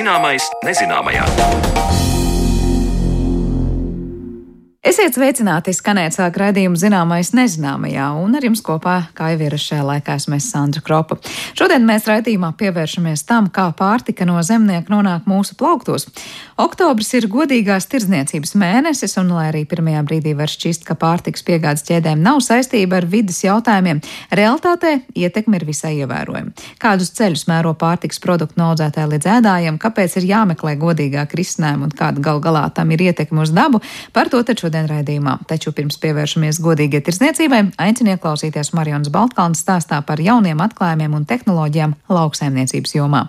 [0.00, 1.99] Zināmais nezināmajā.
[4.90, 9.84] Esiet sveicināti, skanēt sāk raidījumu zināmais nezināmajā, un ar jums kopā, kā jau ir šajā
[9.86, 11.20] laikā, esmu Sandra Kropa.
[11.54, 16.08] Šodien mēs raidījumā pievēršamies tam, kā pārtika no zemnieka nonāk mūsu plauktos.
[16.58, 21.86] Oktobris ir godīgās tirdzniecības mēnesis, un lai arī pirmajā brīdī var šķist, ka pārtiks piegādes
[21.86, 24.02] ķēdēm nav saistība ar vidas jautājumiem,
[24.34, 26.66] realtātē ietekme ir visai ievērojama.
[26.82, 31.96] Kādus ceļus mēro pārtiks produktu no audzētāja līdz ēdājiem, kāpēc ir jāmeklē godīgāk risinājumi un
[32.02, 35.36] kāda gal galā tam ir ietekme uz dabu, par to taču šodien raidījumā.
[35.50, 41.98] Taču pirms pievēršamies godīgai tirsniecībai, aicinu ieklausīties Marijonas Baltkalnas stāstā par jauniem atklājumiem un tehnoloģijām
[42.08, 43.26] lauksaimniecības jomā.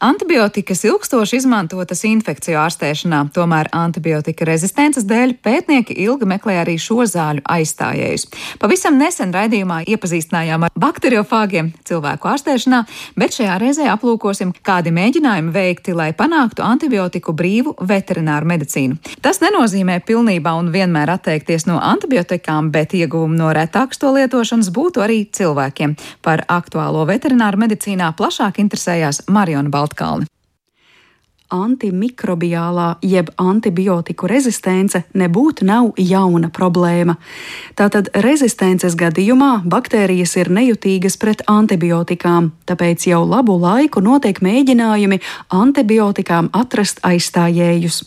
[0.00, 7.42] Antibiotikas ilgstoši izmantotas infekciju ārstēšanā, tomēr antibiotika rezistences dēļ pētnieki ilgi meklē arī šo zāļu
[7.44, 8.24] aizstājējus.
[8.62, 12.78] Pavisam nesen raidījumā iepazīstinājām ar bakteriofāgiem cilvēku ārstēšanā,
[13.20, 18.96] bet šajā reizē aplūkosim, kādi mēģinājumi veikti, lai panāktu antibiotiku brīvu veterināru medicīnu.
[19.20, 25.04] Tas nenozīmē pilnībā un vienmēr atteikties no antibiotikām, bet ieguvumu no retāks to lietošanas būtu
[25.04, 25.98] arī cilvēkiem.
[26.24, 29.89] Par aktuālo veterināru medicīnā plašāk interesējās Mariona Balta.
[29.90, 30.30] Baltkalni
[31.50, 37.16] antimikrobiālā jeb antibiotiku rezistence nebūtu nav jauna problēma.
[37.74, 45.18] Tātad rezistences gadījumā baktērijas ir nejutīgas pret antibiotikām, tāpēc jau labu laiku notiek mēģinājumi
[45.50, 48.04] antibiotikām atrast aizstājējus.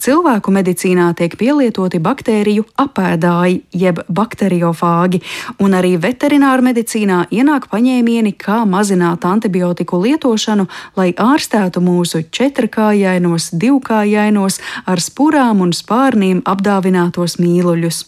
[0.00, 5.20] Cilvēku medicīnā tiek pielietoti baktēriju apēdāji, jeb bakteriofāgi,
[5.60, 10.66] un arī veterināra medicīnā ienāk paņēmieni, kā mazināt antibiotiku lietošanu,
[10.96, 18.06] lai ārstētu mūsu četrkājainos, divkājainos, ar spurām un spārniem apdāvinātos mīluļus.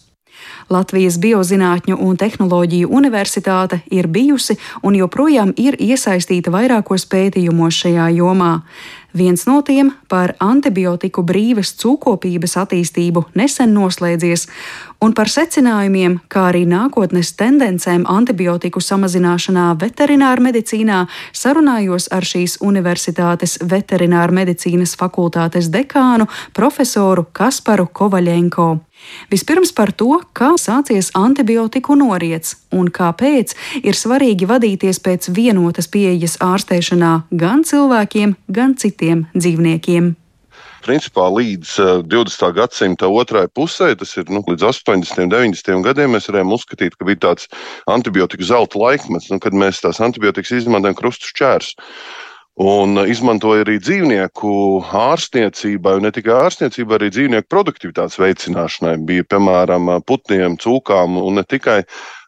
[0.70, 8.58] Latvijas Biozinātņu un tehnoloģiju universitāte ir bijusi un joprojām ir iesaistīta vairākos pētījumos šajā jomā.
[9.12, 14.46] Viens no tiem par antibiotiku brīvas cūkopības attīstību nesen noslēdzies,
[15.05, 21.02] un par secinājumiem, kā arī nākotnes tendencēm antibiotiku samazināšanā veterinārā medicīnā
[21.36, 28.70] sarunājos ar šīs universitātes veterināra medicīnas fakultātes dekānu profesoru Kasparu Kovaļenko.
[29.33, 36.39] Vispirms par to, kā sācies antibiotiku noriets un kāpēc ir svarīgi vadīties pēc vienotas pieejas
[36.45, 40.17] ārstēšanā gan cilvēkiem, gan citiem dzīvniekiem
[40.83, 41.77] principā līdz
[42.11, 42.48] 20.
[42.57, 45.23] gadsimta otrai pusē, tas ir nu, līdz 80.
[45.23, 45.79] un 90.
[45.86, 47.46] gadiem, mēs varējām uzskatīt, ka bija tāds
[47.90, 51.79] antibiotiku zelta laikmets, nu, kad mēs tās antibiotikas izmantojam krustu šķērsus
[52.61, 54.52] un izmantoja arī dzīvnieku
[54.92, 58.98] ārstniecībai, ne tikai ārstniecībai, arī dzīvnieku produktivitātes veicināšanai.
[59.08, 61.83] Bija piemēram putniem, cūkām un ne tikai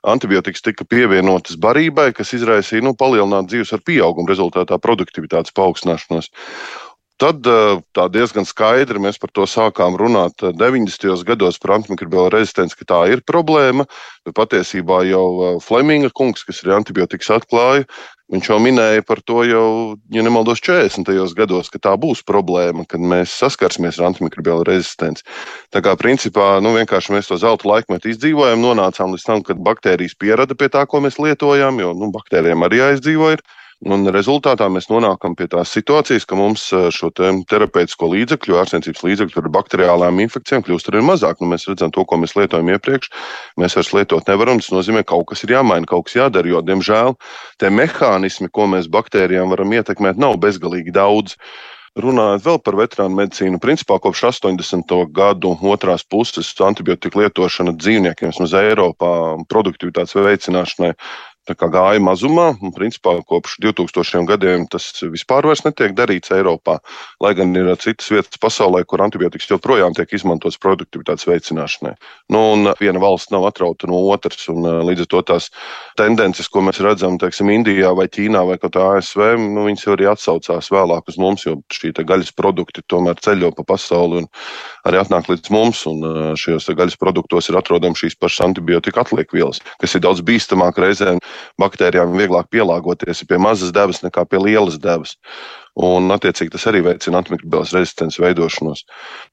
[0.08, 6.30] antibiotikas tika pievienotas barībai, kas izraisīja nu, palielinātu dzīves ar pieaugumu rezultātā produktivitātes paaugstināšanos.
[7.22, 7.46] Tad
[7.94, 11.22] tā diezgan skaidri mēs par to sākām runāt 90.
[11.28, 13.86] gados par antimikrobiālo rezistenci, ka tā ir problēma.
[14.34, 17.86] Patiesībā jau Fleminga kungs, kas ir antibiotikas atklāja,
[18.34, 19.68] viņš jau minēja par to jau,
[20.10, 21.06] ja nemaldos, 40.
[21.38, 25.22] gados, ka tā būs problēma, kad mēs saskarsimies ar antimikrobiālo rezistenci.
[25.70, 30.18] Tā kā principā nu, vienkārši mēs to zelta laikmetu izdzīvojam, nonācām līdz tam, kad baktērijas
[30.18, 33.36] pierada pie tā, ko mēs lietojam, jo nu, baktērijām arī jāizdzīvo.
[33.84, 39.02] Un rezultātā mēs nonākam pie tās situācijas, ka mums eh, šo te terapeitisko līdzekļu, ārstniecības
[39.04, 41.42] līdzekļu ar bakteriālām infekcijām kļūst ar vien mazāk.
[41.42, 43.10] Nu, mēs redzam to, ko mēs lietojam iepriekš.
[43.60, 44.62] Mēs vairs lietot nevaram.
[44.62, 46.48] Tas nozīmē, ka kaut kas ir jāmaina, kaut kas jādara.
[46.48, 47.12] Jo, diemžēl,
[47.60, 51.36] tie mehānismi, ko mēs baktērijām varam ietekmēt, nav bezgalīgi daudz.
[51.94, 54.96] Runājot vēl par veterānu medicīnu, principā kopš 80.
[55.14, 59.12] gadu otrās puses antibiotika lietošana dzīvniekiem, vismaz Eiropā,
[59.52, 60.90] produktivitātes veicināšanai
[61.52, 62.54] gāja mazumā.
[62.62, 66.78] Un, principā, kopš 2000 gadiem tas vispār netiek darīts Eiropā.
[67.20, 71.94] Lai gan ir citas vietas pasaulē, kur antibiotikas joprojām tiek izmantotas produktivitātes veicināšanai.
[72.30, 75.50] Nu, viena valsts nav atrauta no otras, un līdz ar to tās
[75.96, 81.08] tendences, ko mēs redzam teiksim, Indijā vai Ķīnā vai ASV, nu, viņas arī atsaucās vēlāk
[81.08, 84.28] uz mums, jo šī gaļas produkti tomēr ceļo pa pasauli un
[84.88, 85.84] arī atnāk līdz mums.
[86.40, 91.20] Šajos gaļas produktos ir atrodams šīs pašas antibiotika atliekvielas, kas ir daudz bīstamāk reizēm
[91.60, 95.16] baktērijām vieglāk pielāgoties pie mazas devas nekā pie lielas devas.
[95.74, 98.84] Un, attiecīgi, tas arī veicina antimikrobēlas rezistences veidošanos.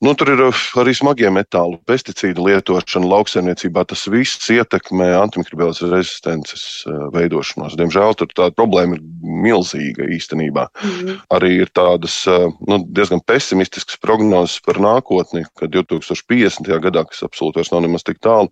[0.01, 3.83] Nu, tur ir uh, arī smagie metāli, pesticīdu lietošana lauksaimniecībā.
[3.85, 7.77] Tas viss ietekmē antimikrobēlas rezistences uh, veidošanos.
[7.77, 9.03] Diemžēl tur tā problēma ir
[9.45, 10.65] milzīga īstenībā.
[10.81, 11.19] Mm.
[11.37, 16.73] Arī ir tādas uh, nu, diezgan pesimistiskas prognozes par nākotni, ka 2050.
[16.87, 18.49] gadā, kas absolūti vairs nav nemaz tik tālu,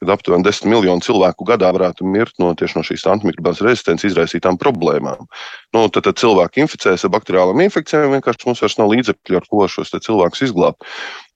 [0.00, 5.24] kad aptuveni 10 miljonu cilvēku gadā varētu mirt no no šīs antimikrobālās rezistences izraisītām problēmām.
[5.72, 9.68] Nu, tad, tad cilvēki inficēs ar bakteriālām infekcijām, vienkārši mums vairs nav līdzekļu, ar ko
[9.70, 10.84] šos cilvēkus izglābt.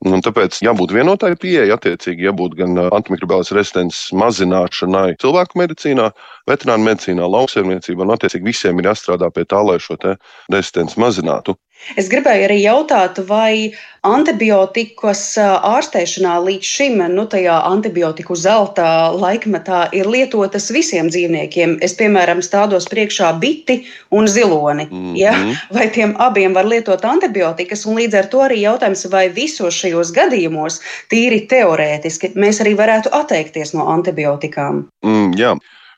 [0.04, 6.10] Un tāpēc jābūt vienotai pieejai, attiecīgi jābūt gan antimikrobālās rezistences mazināšanai cilvēku medicīnā,
[6.48, 11.56] veterināru medicīnā, lauksaimniecībā, un attiecīgi visiem ir jāstrādā pie tā, lai šo rezistenci mazinātu.
[11.98, 13.72] Es gribēju arī jautāt, vai
[14.06, 21.78] antibiotikas ārstēšanā līdz šim, nu, tajā antibiotiku zelta laikmetā, ir lietotas visiem dzīvniekiem.
[21.84, 23.80] Es, piemēram, stādos priekšā biti
[24.10, 24.86] un ziloni.
[24.90, 25.16] Mm -hmm.
[25.18, 25.34] ja?
[25.76, 27.86] Vai tiem abiem var lietot antibiotikas?
[27.86, 30.80] Un līdz ar to arī jautājums, vai visos šajos gadījumos,
[31.10, 34.88] tīri teorētiski, mēs arī varētu atteikties no antibiotikām?
[35.04, 35.56] Mm, jā.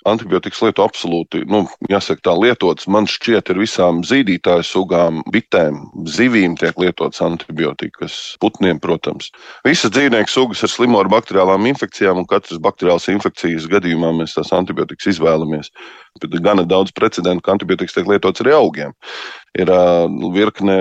[0.09, 2.89] Antibiotikas lietu absolūti, nu, jāsaka, tā lietotas.
[2.91, 5.79] Man šķiet, ir visām zīdītāju sugām, bitēm,
[6.11, 9.31] zivīm tiek lietotas antibiotikas, putniem, protams.
[9.67, 14.51] Visas dzīvnieku sugas ir slimo ar bakteriālām infekcijām, un katras bakteriālas infekcijas gadījumā mēs tās
[14.59, 15.71] antibiotikas izvēlamies.
[16.21, 18.93] Gana daudz precedentu, ka antibiotikas tiek lietotas arī augiem.
[19.53, 20.77] Ir uh, virkne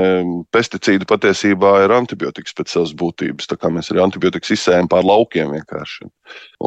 [0.56, 3.50] pesticīdu patiesībā ir antibiotikas pēc savas būtības.
[3.51, 6.07] Tā kā mēs arī antibiotikas izsējam pār laukiem vienkārši.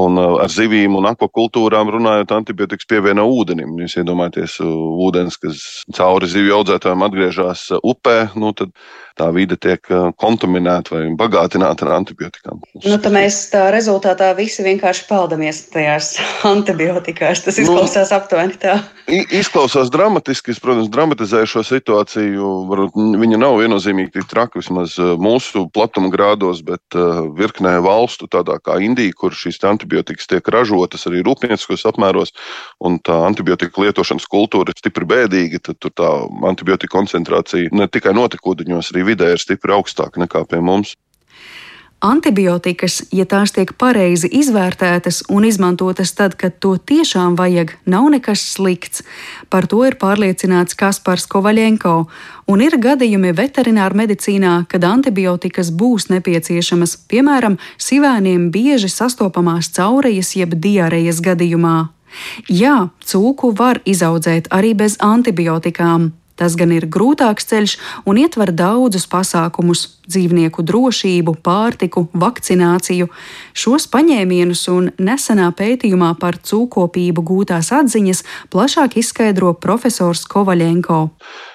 [0.01, 3.79] Un uh, ar zivīm un akvakultūrām runājot, antibiotikas pievieno ūdenim.
[3.81, 5.63] Jūs iedomājaties, ūdens, kas
[5.97, 8.75] cauri zivju audzētājiem atgriežas upē, nu, tad
[9.19, 9.81] tā vide tiek
[10.21, 12.61] kontaminēta vai bagātināta ar antibiotikām.
[12.83, 16.15] Nu, tad mēs tā rezultātā visi vienkārši peldamies tajās
[16.53, 17.45] antibiotikās.
[17.47, 18.75] Tas izklausās nu, aptuveni tā.
[19.11, 20.53] Izklausās dramatiski.
[20.55, 22.51] Es, protams, dramatizēju šo situāciju.
[22.71, 26.97] Varbūt viņa nav viennozīmīgi tik traka vismaz mūsu platuma grādos, bet
[27.39, 32.35] virknē valstu, tādā kā Indija, kur šīs antibiotikas tiek ražotas arī rūpnieciskos apmēros,
[32.85, 36.11] un tā antibiotika lietošanas kultūra ir stipri bēdīga, tad tur tā
[36.49, 40.95] antibiotika koncentrācija ne tikai notekūdeņos, arī vidē ir stipri augstāka nekā pie mums.
[42.05, 48.43] Antibiotikas, ja tās tiek pareizi izvērtētas un izmantotas tad, kad to tiešām vajag, nav nekas
[48.53, 49.01] slikts.
[49.49, 51.95] Par to ir pārliecināts Kaspars Kovaļenko,
[52.53, 60.59] un ir gadījumi veterināra medicīnā, kad antibiotikas būs nepieciešamas, piemēram, sivēniem bieži sastopamās caurejas jeb
[60.61, 61.79] diarejas gadījumā.
[62.53, 67.73] Jā, cūku var izaudzēt arī bez antibiotikām, Tas gan ir grūtāks ceļš
[68.11, 73.07] un ietver daudzus pasākumus- dzīvnieku drošību, pārtiku, vakcināciju.
[73.55, 81.11] Šos paņēmienus un nesenā pētījumā par cūkopību gūtās atziņas plašāk izskaidro profesors Kovaļenko.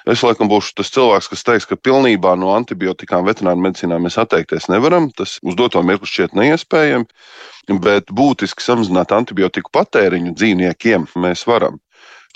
[0.06, 4.68] Es laikam būšu tas cilvēks, kas teiks, ka pilnībā no antibiotikām veterināru medicīnā mēs atteikties
[4.72, 5.10] nevaram.
[5.12, 7.06] Tas uz doto mirkli šķiet neiespējami,
[7.84, 11.78] bet būtiski samazināt antibiotiku patēriņu dzīvniekiem mēs varam.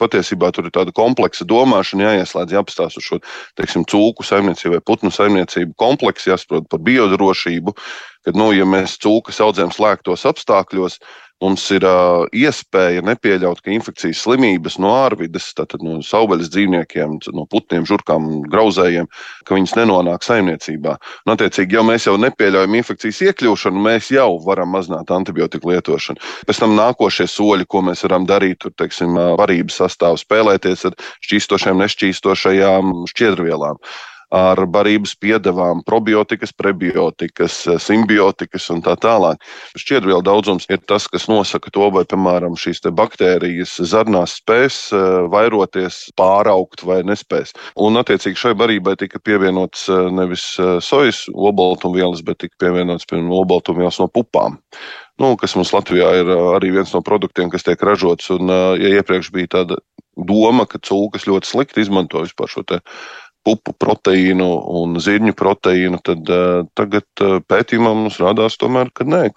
[0.01, 3.21] Patiesībā tur ir tāda kompleksa domāšana, jāieslēdz, jāapstāsta šo
[3.59, 7.77] teiksim, cūku saimniecību vai putnu saimniecību kompleksu, jāsaprot par biodrošību.
[8.25, 10.99] Kad, nu, ja mēs cūkas audzējam slēgtos apstākļos,
[11.43, 17.45] mums ir uh, iespēja nepieļaut, ka infekcijas slimības no ārvides, tātad no savvaļas dzīvniekiem, no
[17.51, 19.11] putniem, žurkām, grauzējiem,
[19.45, 20.95] ka viņas nenonāk saimniecībā.
[21.27, 26.23] Un, attiecīgi, ja mēs jau nepieļaujam infekcijas iekļūšanu, mēs jau varam mazināt antibiotiku lietošanu.
[26.49, 30.99] Pēc tam nākošie soļi, ko mēs varam darīt, tur, teiksim, varības sastāvā spēlēties ar
[31.29, 33.83] šķīstošiem, nešķīstošajām šķiedrvielām
[34.35, 39.43] ar barības piedevām, probiotikas, prebiotikas, simbiotikas un tā tālāk.
[39.79, 46.05] Šķiedrvielu daudzums ir tas, kas nosaka to, vai, piemēram, šīs baktērijas zarnās spēs eh, vairoties,
[46.19, 47.55] pāraugt vai nespēs.
[47.81, 54.01] Un, attiecīgi, šai barībai tika pievienots eh, nevis eh, sojas obaltumvielas, bet tika pievienots, obaltumvielas
[54.03, 54.61] no pupām
[55.23, 58.33] nu, kas mums Latvijā ir arī viens no produktiem, kas tiek ražots.
[58.35, 59.79] Un, ja iepriekš bija tāda
[60.17, 62.65] doma, ka cūkas ļoti slikti izmanto vispār šo
[63.45, 64.49] pupu proteīnu
[64.81, 69.29] un zirņu proteīnu, tad uh, tagad uh, pētījumā mums rādās, tomēr, ka nē.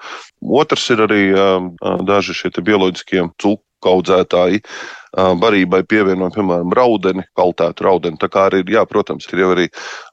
[0.62, 1.72] Otrs ir arī uh,
[2.08, 4.64] daži šie bioloģiskie cūku audzētāji.
[5.18, 8.20] Barībai pievienot, piemēram, raudeni, kaltētu raudeni.
[8.22, 9.68] Tā kā arī, jā, protams, ir jau arī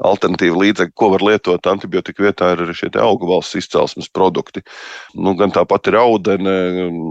[0.06, 4.62] alternatīva līdzekļi, ko var lietot antibiotika vietā, ir arī šie augu valsts izcelsmes produkti.
[5.18, 6.54] Nu, gan tāpat ir raudene,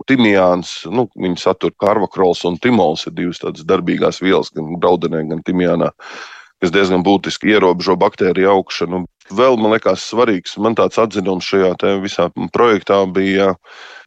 [0.10, 5.44] timijāns, nu, viņi satur karvakrols un timols, ir divas tādas darbīgās vielas, gan raudenē, gan
[5.46, 5.92] timijānā
[6.64, 9.04] kas diezgan būtiski ierobežo baktēriju augšanu.
[9.36, 13.54] Vēl man liekas svarīgs, man tāds atzinums šajā visā projektā bija,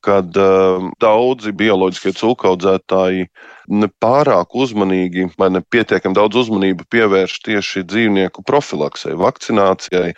[0.04, 3.28] kad uh, daudzi bioloģiskie cūkaudzētāji
[3.82, 10.12] nepārāk uzmanīgi vai nepietiekami daudz uzmanību pievērš tieši dzīvnieku profilaksei, vakcinācijai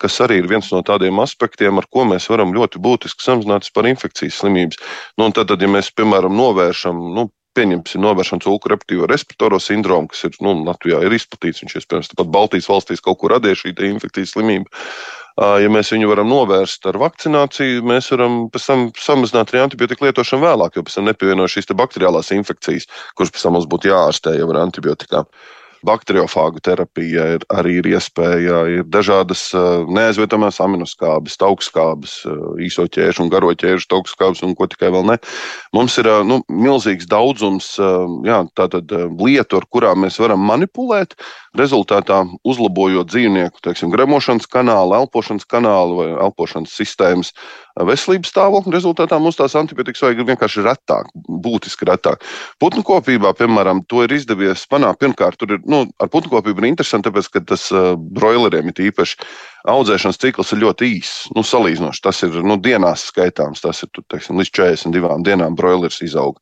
[0.00, 3.88] kas arī ir viens no tādiem aspektiem, ar ko mēs varam ļoti būtiski samazināt par
[3.90, 4.80] infekcijas slimības.
[5.20, 7.26] Nu, tad, tad, ja mēs, piemēram, novēršam nu,
[7.60, 11.62] pieņemsim novēršanu cūku reptīvo respiratoro sindromu, kas ir nu, Latvijā ir izplatīts.
[11.64, 14.72] Viņš iespējams pat Baltijas valstīs kaut kur radīja šī infekcijas slimība.
[15.40, 20.44] Ja mēs viņu varam novērst ar vakcināciju, mēs varam pēc tam samazināt arī antibiotiku lietošanu
[20.44, 24.50] vēlāk, jo pēc tam nepievienojas šīs bakteriālās infekcijas, kuras pēc tam mums būtu jāārstē jau
[24.52, 25.30] ar antibiotikām
[25.86, 28.60] bakteriofāgu terapija ir, arī ir iespēja.
[28.70, 29.48] Ir dažādas
[29.88, 32.20] neaizvietamās aminoskābes, augstskābes,
[32.62, 35.18] īso ķēžu un garo ķēžu augstskābes un ko tikai vēl ne.
[35.76, 37.72] Mums ir nu, milzīgs daudzums
[38.26, 41.16] jā, tātad, lietu, ar kurām mēs varam manipulēt,
[41.58, 47.34] rezultātā uzlabojot dzīvnieku teiksim, gremošanas kanālu, elpošanas kanālu vai elpošanas sistēmas
[47.76, 48.74] veselības stāvokli.
[48.74, 52.24] Rezultātā mums tās antibiotikas vajag vienkārši retāk, būtiski retāk.
[52.62, 55.00] Putnu kopībā, piemēram, to ir izdevies panākt.
[55.04, 58.86] Pirmkārt, tur ir, nu, ar putnu kopību ir interesanti, tāpēc, ka tas uh, broileriem ir
[58.90, 59.20] īpaši
[59.68, 61.24] audzēšanas cikls ir ļoti īss.
[61.36, 63.62] Nu, salīdzinoši tas ir nu, dienās skaitāms.
[63.64, 66.38] Tas ir teiksim, līdz 42 dienām broilers izaug.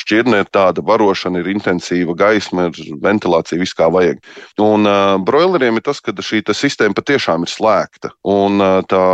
[0.00, 4.22] Šķirne ir tāda, barošana ir intensīva, gaisma, ir ventilācija, viss kā vajag.
[4.62, 8.12] Un uh, broileriem ir tas, ka šī sistēma patiešām ir slēgta.
[8.28, 9.04] Un uh, tā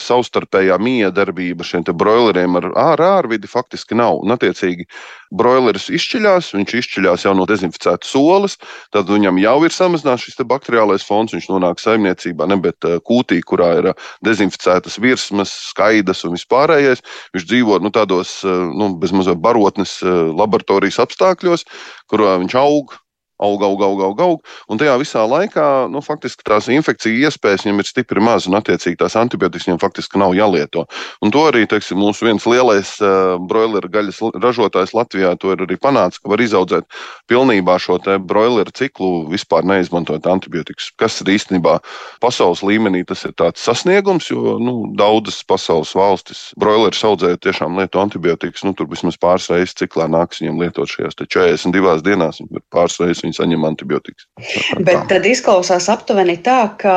[0.00, 4.20] savstarpējā miedarbība šiem broileriem ar ārvidi faktiski nav.
[4.24, 4.86] Un, attiecīgi,
[5.34, 8.56] broileris izšķiļās, viņš izšķiļās jau no dezinficētas olas,
[8.94, 13.70] tad viņam jau ir samazināts šis bakteriālais fons, viņš nonāk saimniecībā, ne, bet kūtī, kurā
[13.80, 13.90] ir
[14.26, 17.04] dezinficētas virsmas, skaidrs un vispārējais.
[17.36, 21.66] Viņš dzīvo nu, tādos nu, bezmazliet barotnes laboratorijas apstākļos,
[22.10, 22.96] kurā viņš aug
[23.38, 24.54] aug, aug, aug, aug, aug.
[24.70, 29.00] Un tajā visā laikā nu, faktiski tās infekciju iespējas viņam ir stipri maz, un attiecīgi
[29.02, 30.86] tās antibiotikas viņam faktiski nav jālieto.
[31.24, 36.20] Un to arī teiksim, mūsu viens lielais uh, broileru gaļas ražotājs Latvijā ir arī panācis,
[36.22, 36.86] ka var izaudzēt
[37.30, 40.90] pilnībā šo broileru ciklu, vispār neizmantojot antibiotikas.
[41.00, 41.78] Kas ir īstenībā
[42.22, 48.00] pasaules līmenī tas ir tāds sasniegums, jo nu, daudzas pasaules valstis broilerus audzējot tiešām lieto
[48.02, 48.64] antibiotikas.
[48.66, 52.40] Nu, tur vismaz pāris reizes ciklā nāks viņiem lietot šajās 42 dienās,
[52.72, 54.28] pāris reizes viņi saņem antibiotikas.
[54.86, 56.96] Bet tad izklausās aptuveni tā, ka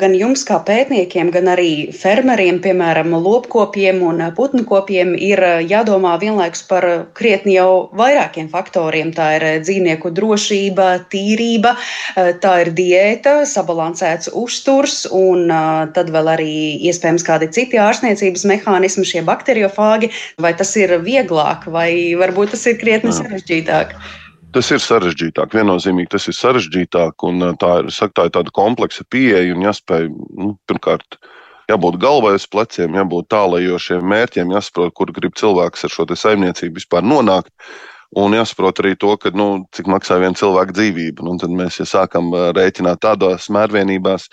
[0.00, 6.86] gan jums, kā pētniekiem, gan arī fermeriem, piemēram, lopkopiem un putnkopiem, ir jādomā vienlaikus par
[7.16, 9.12] krietni jau vairākiem faktoriem.
[9.16, 11.74] Tā ir dzīvnieku drošība, tīrība,
[12.42, 15.50] tā ir diēta, sabalansēts uzturs un
[15.94, 16.54] tad vēl arī
[16.90, 20.12] iespējams kādi citi ārstniecības mehānismi, šie bakteriofāgi.
[20.40, 23.96] Vai tas ir vieglāk, vai varbūt tas ir krietni sarežģītāk?
[24.54, 29.04] Tas ir sarežģītāk, viennozīmīgi tas ir sarežģītāk, un tā ir, saka, tā ir tāda kompleksa
[29.06, 31.20] pieeja un jāspēj, nu, pirmkārt,
[31.70, 37.06] jābūt galvai uz pleciem, jābūt tālajošiem mērķiem, jāsaprot, kur grib cilvēks ar šo saimniecību vispār
[37.06, 37.52] nonākt.
[38.18, 41.22] Un jāsaprot arī to, ka, nu, cik maksā viena cilvēka dzīvība.
[41.22, 44.26] Nu, tad mēs ja sākam rēķināt tādās mērvienībās,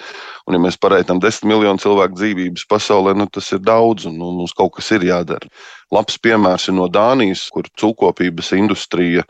[0.50, 4.32] un ja mēs pareitām desmit miljonu cilvēku dzīvības pasaulē, nu, tas ir daudz, un nu,
[4.40, 5.54] mums kaut kas ir jādara.
[5.94, 9.24] Labs piemērs ir no Dānijas, kur cūkopības industrija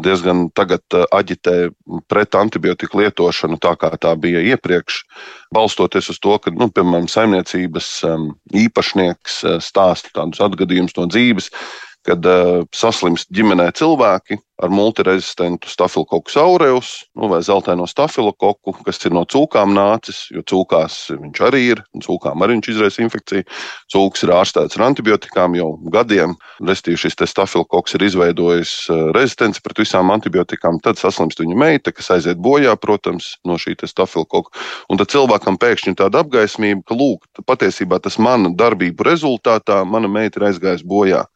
[0.00, 1.56] diezgan tagad aģitē
[2.08, 5.02] pret antibiotiku lietošanu tā, kā tā bija iepriekš,
[5.52, 7.94] balstoties uz to, ka, nu, piemēram, saimniecības
[8.62, 11.50] īpašnieks stāsta tādus atgadījumus no dzīves
[12.06, 19.14] kad uh, saslimst ģimenē cilvēki, ar multirezistentu stafilokoku aureus nu, vai zeltaino stafilokoku, kas ir
[19.14, 23.46] no cūkām nācis, jo cūkās viņš arī ir, un cūkām arī viņš izraisa infekciju.
[23.92, 26.36] Cūks ir ārstēts ar antibiotikām jau gadiem.
[26.62, 30.78] Restīvi šis stafilokoks ir izveidojis uh, rezistenci pret visām antibiotikām.
[30.84, 34.54] Tad saslimst viņa meita, kas aiziet bojā, protams, no šī stafilokoka.
[34.92, 40.40] Un tad cilvēkam pēkšņi tāda apgaismība, ka, lūk, patiesībā tas mana darbību rezultātā mana meita
[40.40, 41.26] ir aizgājusi bojā.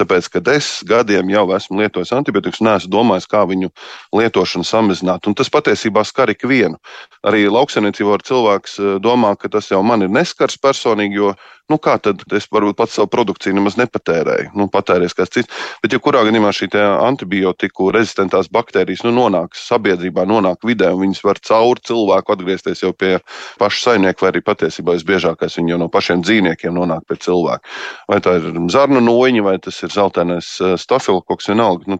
[0.00, 3.72] Tāpēc, kad es gadiem jau esmu lietojis antibiotikas, neesmu domājis, kā viņu
[4.16, 5.26] lietošanu samazināt.
[5.26, 6.78] Un tas patiesībā skar ikvienu.
[7.26, 11.34] Arī lauksaimniecībā cilvēks eh, domā, ka tas jau man ir neskars personīgi, jo
[11.70, 14.52] nu, kā tad es varbūt pats savu produkciju nemaz nepatērēju.
[14.58, 15.62] Nu, patērēs kāds cits.
[15.82, 21.22] Bet, ja kurā gadījumā šī antibiotiku rezistentās baktērijas nu, nonāk sabiedrībā, nonāk vidē, un viņas
[21.26, 23.16] var caur cilvēku atgriezties jau pie
[23.60, 27.74] paša saimnieka, vai arī patiesībā visbiežākais viņi jau no pašiem dzīvniekiem nonāk pie cilvēka.
[28.10, 31.90] Vai tā ir zarnu noņa, vai tas ir zeltainais eh, stafilokoks, vienalga.
[31.90, 31.98] Nu,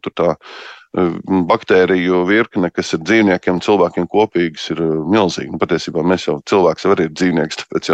[1.50, 5.52] baktēriju virkne, kas ir dzīvniekiem un cilvēkiem kopīgas, ir uh, milzīga.
[5.52, 7.90] Nu, patiesībā mēs jau cilvēks arī ir dzīvnieks, tāpēc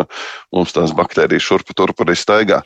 [0.55, 2.63] mums tās baktērijas šurp turp arī staigā.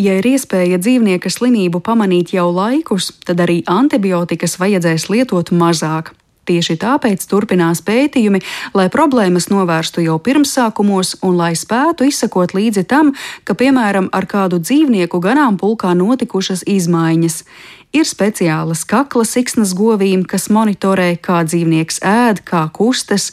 [0.00, 6.14] Ja ir iespēja dzīvnieka slimību pamanīt jau laikus, tad arī antibiotikas vajadzēs lietot mazāk.
[6.42, 8.40] Tieši tāpēc turpinās pētījumi,
[8.74, 13.12] lai problēmas novērstu jau pirmsākumos un lai spētu izsekot līdzi tam,
[13.46, 17.44] ka, piemēram, ar kādu dzīvnieku ganāmpulkā notikušas izmaiņas.
[17.92, 23.26] Ir speciālas kakla siksnas govīm, kas monitorē, kā dzīvnieks ēd, kā kustas,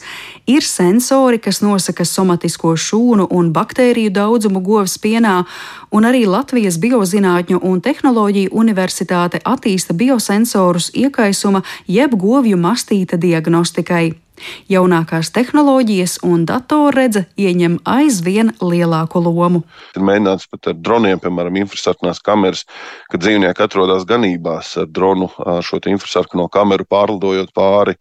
[0.44, 5.46] ir sensori, kas nosaka somatisko šūnu un baktēriju daudzumu govs pienā,
[5.96, 14.10] un arī Latvijas Biozinātņu un tehnoloģiju universitāte attīsta biosensorus iekaisuma jeb govju mastīta diagnostikai.
[14.70, 19.62] Jaunākās tehnoloģijas un datorredze ieņem aizvien lielāku lomu.
[19.96, 22.66] Ir mēģināts pat ar droniem, piemēram, infrasarkanās kameras,
[23.12, 25.30] kad dzīvnieki atrodas ganībās ar dronu
[25.64, 27.96] šo infrasarkano kameru pārlidojot pāri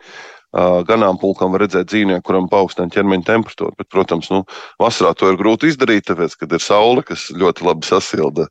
[0.50, 3.76] ganāmpulkam var redzēt dzīvnieku, kuram paaugstina ķermeņa temperatūru.
[3.78, 4.44] Bet, protams, nu,
[4.82, 8.48] vasarā to ir grūti izdarīt, tāpēc, kad ir saule, kas ļoti labi sasilda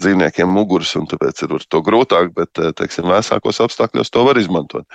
[0.00, 4.88] dzīvniekiem muguras, un tāpēc ir to grūtāk, bet, teiksim, vēsākos apstākļos to var izmantot.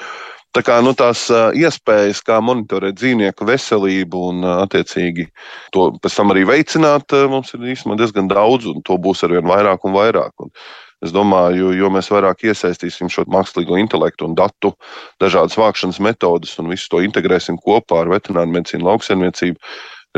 [0.57, 5.27] Tā kā nu, tās iespējas, kā monitorēt dzīvnieku veselību un, attiecīgi,
[5.75, 9.85] to pēc tam arī veicināt, mums ir īstenībā diezgan daudz, un to būs arvien vairāk
[9.85, 10.33] un vairāk.
[10.41, 10.53] Un
[10.99, 14.73] Es domāju, jo mēs vairāk iesaistīsim šo mākslīgo intelektu un datu,
[15.23, 19.55] dažādas vākšanas metodas un visu to integrēsim kopā ar veterināru medicīnu, lauksaimniecību,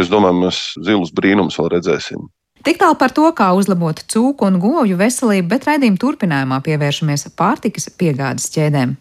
[0.02, 2.26] es domāju, mēs zilus brīnumus vēl redzēsim.
[2.66, 7.90] Tik tālu par to, kā uzlabot cūku un govju veselību, bet raidījuma turpinājumā pievēršamies pārtikas
[7.98, 8.98] piegādes ķēdēm.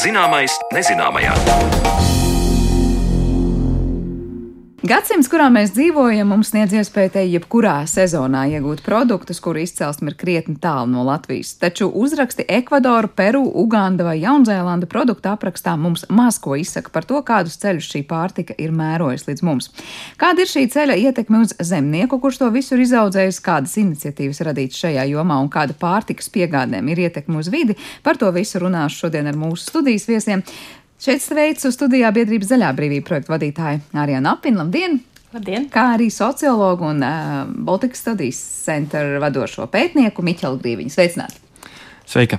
[0.00, 2.19] Zināmais nezināmajā.
[4.80, 10.16] Gadsimts, kurā mēs dzīvojam, mums sniedz iespēju te jebkurā sezonā iegūt produktus, kuru izcelsme ir
[10.16, 11.50] krietni tālu no Latvijas.
[11.60, 17.20] Taču uzraksti Ekvadoru, Peru, Uganda vai Jaunzēlanda produktu aprakstā mums maz ko izsaka par to,
[17.28, 19.68] kādus ceļus šī pārtika ir mērojusi līdz mums.
[20.16, 24.80] Kāda ir šī ceļa ietekme uz zemnieku, kurš to visu ir izaudzējis, kādas iniciatīvas radītas
[24.80, 29.28] šajā jomā un kāda pārtikas piegādēm ir ietekme uz vidi, par to visu runāšu šodien
[29.28, 30.48] ar mūsu studijas viesiem.
[31.00, 34.60] Šeit sveicu studijā biedrības Zaļā brīvība projekta vadītāja Arijana Apina.
[34.60, 34.98] Labdien!
[35.32, 35.64] Labdien!
[35.72, 40.92] Kā arī sociologu un uh, Baltikas studijas centra vadošo pētnieku Miķelu Grīviņu.
[40.92, 41.40] Sveicināti!
[42.04, 42.36] Sveika!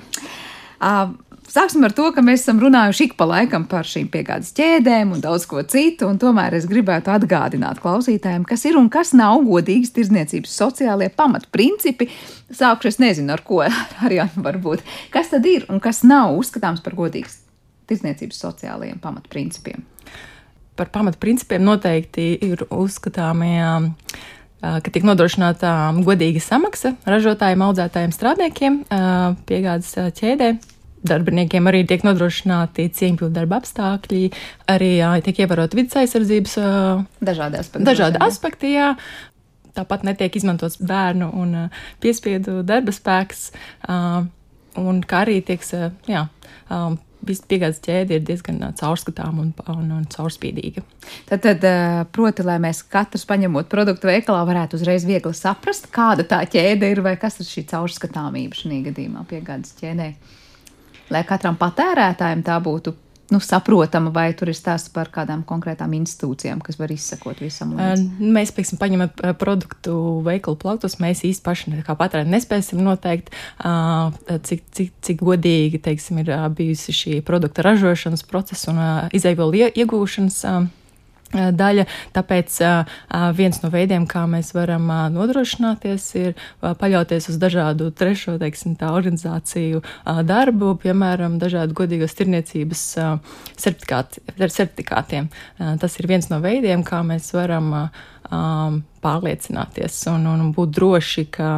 [0.77, 1.18] Uh,
[1.50, 5.25] Sāksim ar to, ka mēs esam runājuši ik pa laikam par šīm piegādes ķēdēm un
[5.25, 9.91] daudz ko citu, un tomēr es gribētu atgādināt klausītājiem, kas ir un kas nav godīgas
[9.98, 12.13] tirdzniecības sociālie pamatprincipi.
[12.53, 13.66] Sākšu es nezinu, ar ko
[14.05, 14.86] arī varbūt.
[15.09, 17.42] Kas tad ir un kas nav uzskatāms par godīgas
[17.92, 19.84] tirdzniecības sociālajiem pamatprincipiem?
[20.80, 23.60] Par pamatprincipiem noteikti ir uzskatāmie
[24.62, 25.72] ka tiek nodrošināta
[26.06, 28.77] godīga samaksa ražotājiem, audzētājiem, strādniekiem,
[29.50, 30.54] piegādes ķēdē.
[31.01, 34.27] Darbiniekiem arī tiek nodrošināti cieņpilni darba apstākļi,
[34.70, 34.92] arī
[35.25, 36.54] tiek ievērot vidas aizsardzības
[37.25, 37.88] dažādi aspekti.
[37.90, 38.92] Dažādi aspekti jā.
[39.74, 41.56] Tāpat netiek izmantots bērnu un
[42.04, 43.48] piespiedu darba spēks,
[44.77, 45.66] un kā arī tiek
[46.12, 46.27] jā,
[47.27, 50.84] visa piegādes ķēde ir diezgan caurskatāma un, un, un caurspīdīga.
[51.29, 51.68] Tad, tad,
[52.16, 57.03] proti, lai mēs katrs paņemot produktu veikalā, varētu uzreiz viegli saprast, kāda tā ķēde ir
[57.05, 60.12] vai kas ir šī caurskatāmība šajā gadījumā piegādes ķēdē.
[61.12, 62.96] Lai katram patērētājam tā būtu
[63.31, 67.74] nu, saprotama, vai tur ir stāsts par kādām konkrētām institūcijām, kas var izsekot visam?
[67.77, 68.03] Līdz?
[68.20, 73.31] Mēs, piemēram, paņemam produktu veikalu plauktos, mēs īsti paši kā patērētāji nespēsim noteikt,
[74.50, 78.83] cik, cik, cik godīgi, teiksim, ir bijusi šī produkta ražošanas procesa un
[79.15, 80.44] izaivielu iegūšanas
[81.33, 81.85] daļa.
[82.15, 82.57] Tāpēc
[83.37, 89.81] viens no veidiem, kā mēs varam nodrošināties, ir paļauties uz dažādu trešo teiksim, tā, organizāciju
[90.27, 92.85] darbu, piemēram, dažādu godīgos tirniecības
[93.61, 95.31] certifikātiem.
[95.57, 97.91] Tas ir viens no veidiem, kā mēs varam
[99.01, 101.50] pārliecināties un, un būt droši, ka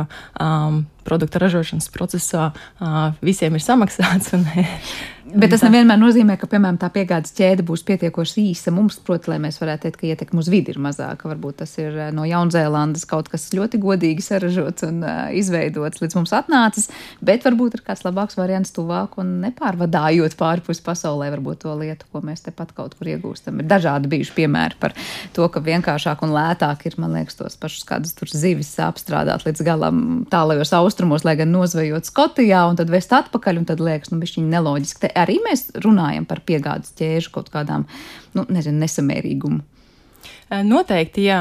[0.42, 4.34] um, produkta ražošanas procesā uh, visiem ir samaksāts.
[4.38, 4.48] Un,
[5.34, 9.40] Bet tas nevienmēr nozīmē, ka, piemēram, tā piegādes ķēde būs pietiekoši īsa mums, proti, lai
[9.42, 11.26] mēs varētu teikt, ka ietekme uz vidi ir mazāka.
[11.32, 16.18] Varbūt tas ir eh, no Jaunzēlandes kaut kas ļoti godīgi saražots un uh, izveidots līdz
[16.20, 16.90] mums atnācis,
[17.26, 22.22] bet varbūt ir kāds labāks variants tuvāk un nepārvadājot pārpus pasaulē, varbūt to lietu, ko
[22.26, 23.64] mēs tepat kaut kur iegūstam.
[23.64, 24.94] Ir dažādi bijuši piemēri par
[25.34, 29.66] to, ka vienkāršāk un lētāk ir, man liekas, tos pašus kādus tur zivis apstrādāt līdz
[29.66, 34.22] galam tālajos austrumos, lai gan nozvejot Skotijā un tad vest atpakaļ, un tad liekas, nu,
[34.22, 35.06] bišķiņ neloģiski.
[35.08, 37.88] Te arī mēs runājam par piegādes ķēžu kaut kādām,
[38.38, 39.64] nu, nezinu, nesamērīgumu.
[40.64, 41.40] Noteikti, jā,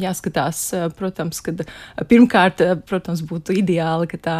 [0.00, 0.60] jāskatās,
[0.96, 1.52] protams, ka
[2.08, 4.38] pirmkārt, protams, būtu ideāli, ka tā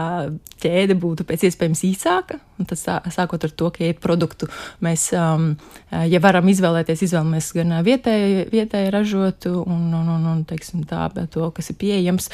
[0.63, 2.39] ķēde būtu pēc iespējas īsāka.
[2.69, 4.47] Tas sākot ar to, ka ja produktu
[4.85, 11.09] mēs, ja varam izvēlēties, izvēlamies gan vietēji, vietēji ražotu un, un, un, un teiksim, tā,
[11.35, 12.31] to, kas ir pieejams,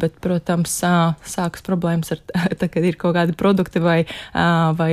[0.00, 0.74] bet, protams,
[1.30, 2.22] sākas problēmas ar,
[2.60, 4.00] tā, kad ir kaut kādi produkti vai,
[4.34, 4.92] vai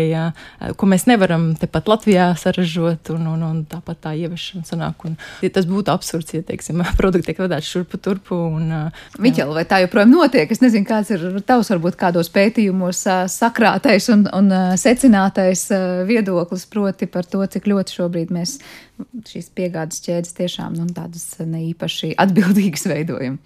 [0.77, 5.07] ko mēs nevaram tepat Latvijā saražot un, un, un tāpat tā ieviešana sanāk.
[5.09, 8.39] Un, ja tas būtu absurds, ja, teiksim, produkti tiek vadāti šurpu turpu.
[8.59, 8.69] Un,
[9.17, 10.53] Miķel, vai tā joprojām notiek?
[10.53, 15.67] Es nezinu, kāds ir tavs varbūt kādos pētījumos sakrātais un, un secinātais
[16.10, 18.58] viedoklis, proti par to, cik ļoti šobrīd mēs
[19.30, 23.39] šīs piegādes ķēdes tiešām nu, tādas ne īpaši atbildīgas veidojam.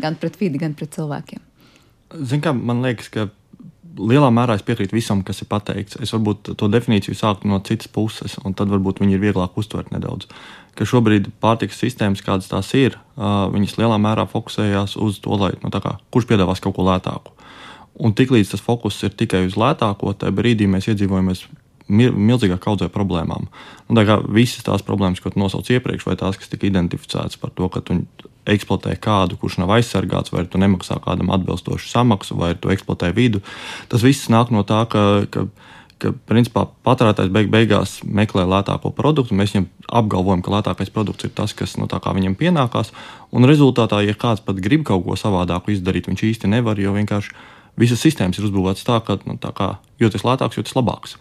[0.00, 1.42] Gan pret vidi, gan pret cilvēkiem.
[2.26, 3.28] Zin kā, man liekas, ka
[3.98, 5.98] lielā mērā es piekrītu visam, kas ir pateikts.
[6.02, 9.92] Es varbūt to definīciju sāktu no citas puses, un tad varbūt viņi ir vieglāk uztvert
[9.94, 10.28] nedaudz.
[10.74, 15.70] Ka šobrīd pārtikas sistēmas, kādas tās ir, viņas lielā mērā fokusējās uz to, lai, nu,
[15.70, 17.34] kā, kurš piedāvās kaut ko lētāku.
[18.02, 21.44] Un tiklīdz tas fokus ir tikai uz lētāko, tajā brīdī mēs iedzīvojamies
[21.88, 23.46] milzīgā kaudzē problēmām.
[23.88, 27.52] Un, tā kā visas tās problēmas, ko nosaucu iepriekš, vai tās, kas tika identificētas par
[27.54, 28.00] to, ka tu
[28.48, 33.44] eksploatē kādu, kurš nav aizsargāts, vai tu nemaksā kādam atbilstošu samaksu, vai tu eksploatē vidu,
[33.92, 35.46] tas viss nāk no tā, ka, ka,
[36.00, 39.36] ka principā, patērētājs beig beigās meklē lētāko produktu.
[39.36, 42.92] Mēs viņam apgalvojam, ka lētākais produkts ir tas, kas no tā kā viņam pienākās.
[43.32, 47.32] Un rezultātā, ja kāds pat grib kaut ko savādāku izdarīt, viņš īsti nevar, jo vienkārši
[47.80, 51.18] visas sistēmas ir uzbūvētas tā, ka nu, tā kā, jo tas lētāks, jo tas labāks.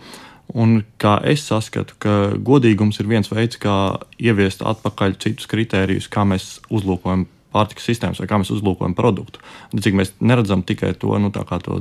[0.54, 6.28] Un kā es saskatu, ka godīgums ir viens veids, kā ieviest atpakaļ citus kritērijus, kā
[6.28, 9.42] mēs uzlūkojam pārtikas sistēmas vai kā mēs uzlūkojam produktu.
[9.78, 11.80] Cik mēs neredzam tikai to, nu, tā kā to,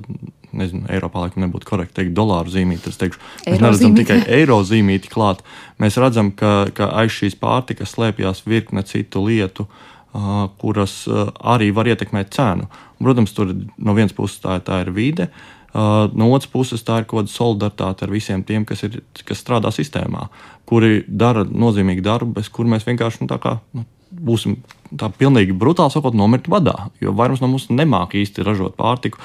[0.52, 2.92] nezinu, Eiropā laikam nebūtu korekti teikt, dolāru zīmīti.
[2.92, 4.02] Es teikšu, mēs eiro neredzam zīmīti.
[4.02, 5.40] tikai eiro zīmīti klāt.
[5.82, 9.64] Mēs redzam, ka, ka aiz šīs pārtikas slēpjas virkne citu lietu.
[9.64, 9.91] Uh,
[10.61, 12.68] kuras arī var ietekmēt cenu.
[12.98, 15.29] Un, protams, tur no vienas puses tā, tā ir vide,
[15.72, 19.72] no otras puses, tā ir kaut kāda solidaritāte ar visiem tiem, kas, ir, kas strādā
[19.72, 20.29] sistēmā,
[20.68, 24.59] kuri dara nozīmīgu darbu, bez kur mēs vienkārši nu, kā, nu, būsim
[25.01, 26.90] tā pilnīgi brutāli sakot, nomirt badā.
[27.01, 29.20] Jo vairums no mums nemāk īsti ražot pārtiku.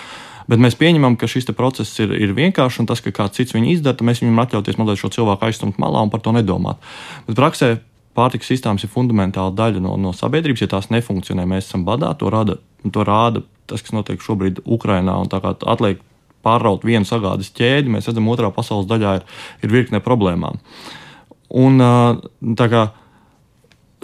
[0.48, 3.74] Bet mēs pieņemam, ka šis process ir, ir vienkāršs, un tas, ka kāds cits viņu
[3.74, 6.80] izdara, mēs viņam atļauties mazliet šo cilvēku aizstumt malā un par to nedomāt.
[7.28, 7.74] Bet praksē
[8.18, 10.66] pārtikas sistēmas ir fundamentāla daļa no, no sabiedrības.
[10.66, 12.12] Ja tās nefunkcionē, mēs esam badā.
[12.20, 15.20] To rāda, to rāda tas, kas notiek šobrīd Ukrajinā.
[15.70, 16.02] Atliek
[16.46, 19.28] pārraut vienu sagādes ķēdi, mēs redzam, otrā pasaules daļā ir,
[19.66, 20.62] ir virkne problēmām.
[21.58, 21.84] Un,
[22.60, 22.88] tā kā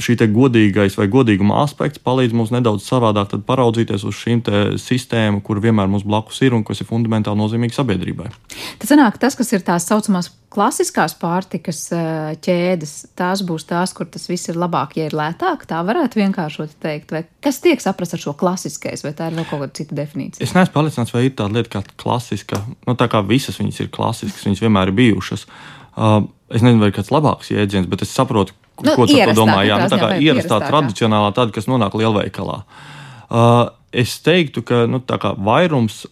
[0.01, 4.41] šī godīgais vai godīguma aspekts palīdz mums nedaudz savādāk paraudzīties uz šīm
[4.81, 8.31] sistēmām, kur vienmēr mums blakus ir un kas ir fundamentāli nozīmīgi sabiedrībai.
[8.83, 11.85] Tas sanāk, tas, kas ir tās saucamās klasiskās pārtikas
[12.43, 15.61] ķēdes, tās būs tās, kur tas viss ir labāk, ja ir lētāk.
[15.69, 19.47] Tā varētu vienkāršot teikt, vai kas tiek saprasts ar šo klasiskais, vai tā ir vēl
[19.47, 20.43] kaut kāda cita definīcija.
[20.43, 22.59] Es neesmu pārliecināts, vai ir tāda lieta kā klasiska.
[22.83, 25.47] Nu, tā kā visas viņas ir klasiskas, viņas vienmēr ir bijušas.
[25.95, 28.51] Uh, es nezinu, vai kāds labāks jēdziens, bet es saprotu,
[28.83, 29.61] nu, ko tu domā.
[29.63, 32.65] Jā, nu, tā kā ierastā, tradicionālā, tāda, kas nonāk lielveikalā.
[33.31, 33.61] Uh,
[33.95, 34.99] es teiktu, ka nu,
[35.39, 36.03] vairums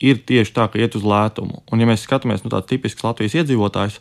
[0.00, 1.62] ir tieši tā, ka iet uz lētumu.
[1.72, 3.98] Un, ja mēs skatāmies nu, tāds tipisks Latvijas iedzīvotājs,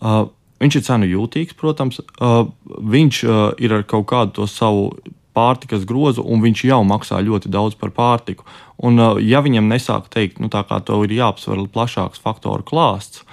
[0.00, 0.26] uh,
[0.62, 4.90] viņš ir cenu jūtīgs, protams, uh, viņš uh, ir ar kaut kādu to savu
[5.36, 8.46] pārtikas grozu, un viņš jau maksā ļoti daudz par pārtiku.
[8.80, 13.24] Un, uh, ja viņam nesāk teikt, nu, tā kā to ir jāapsver plašāks faktoru klāsts,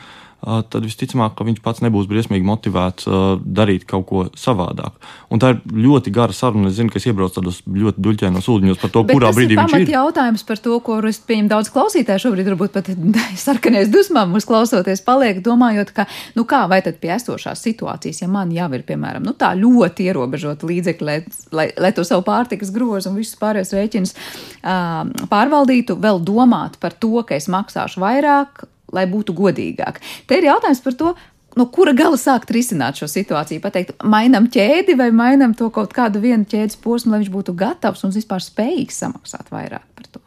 [0.45, 3.07] tad visticamāk, ka viņš pats nebūs briesmīgi motivēts
[3.41, 4.93] darīt kaut ko savādāk.
[5.33, 6.69] Un tā ir ļoti gara saruna.
[6.69, 9.75] Es zinu, ka es iebraucu tādos ļoti duļķēnos ūdeņos par to, Bet kurā brīdī viņš
[9.79, 9.91] ir.
[9.95, 12.91] Jautājums par to, ko es pieņemu daudz klausītāju šobrīd, varbūt pat
[13.47, 18.29] sarkanais dusmām mums klausoties, paliek domājot, ka, nu kā, vai tad pie esošās situācijas, ja
[18.31, 21.19] man jau ir, piemēram, nu tā ļoti ierobežota līdzekļa, lai,
[21.59, 26.95] lai, lai to savu pārtikas grozu un visus pārējos rēķinus uh, pārvaldītu, vēl domāt par
[26.95, 29.99] to, ka es maksāšu vairāk lai būtu godīgāk.
[30.27, 31.15] Te ir jautājums par to,
[31.57, 33.63] no kura gala sākt risināt šo situāciju.
[33.63, 38.05] Pateikt, mainām ķēdi vai mainām to kaut kādu vienu ķēdes posmu, lai viņš būtu gatavs
[38.07, 40.23] un vispār spējīgs samaksāt vairāk par to.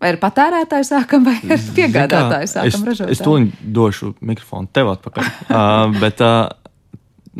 [0.00, 3.10] Vai ar patērētāju sākam, vai ar piegādātāju sākam ražot?
[3.12, 5.28] Es to došu mikrofonu tev atpakaļ.
[5.50, 6.48] uh, bet, uh,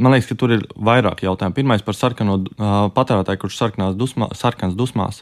[0.00, 1.56] Man liekas, ka tur ir vairāk jautājumu.
[1.56, 5.18] Pirmais par sarkano uh, patērētāju, kurš sarkanās dusmā, sarkans dusmās.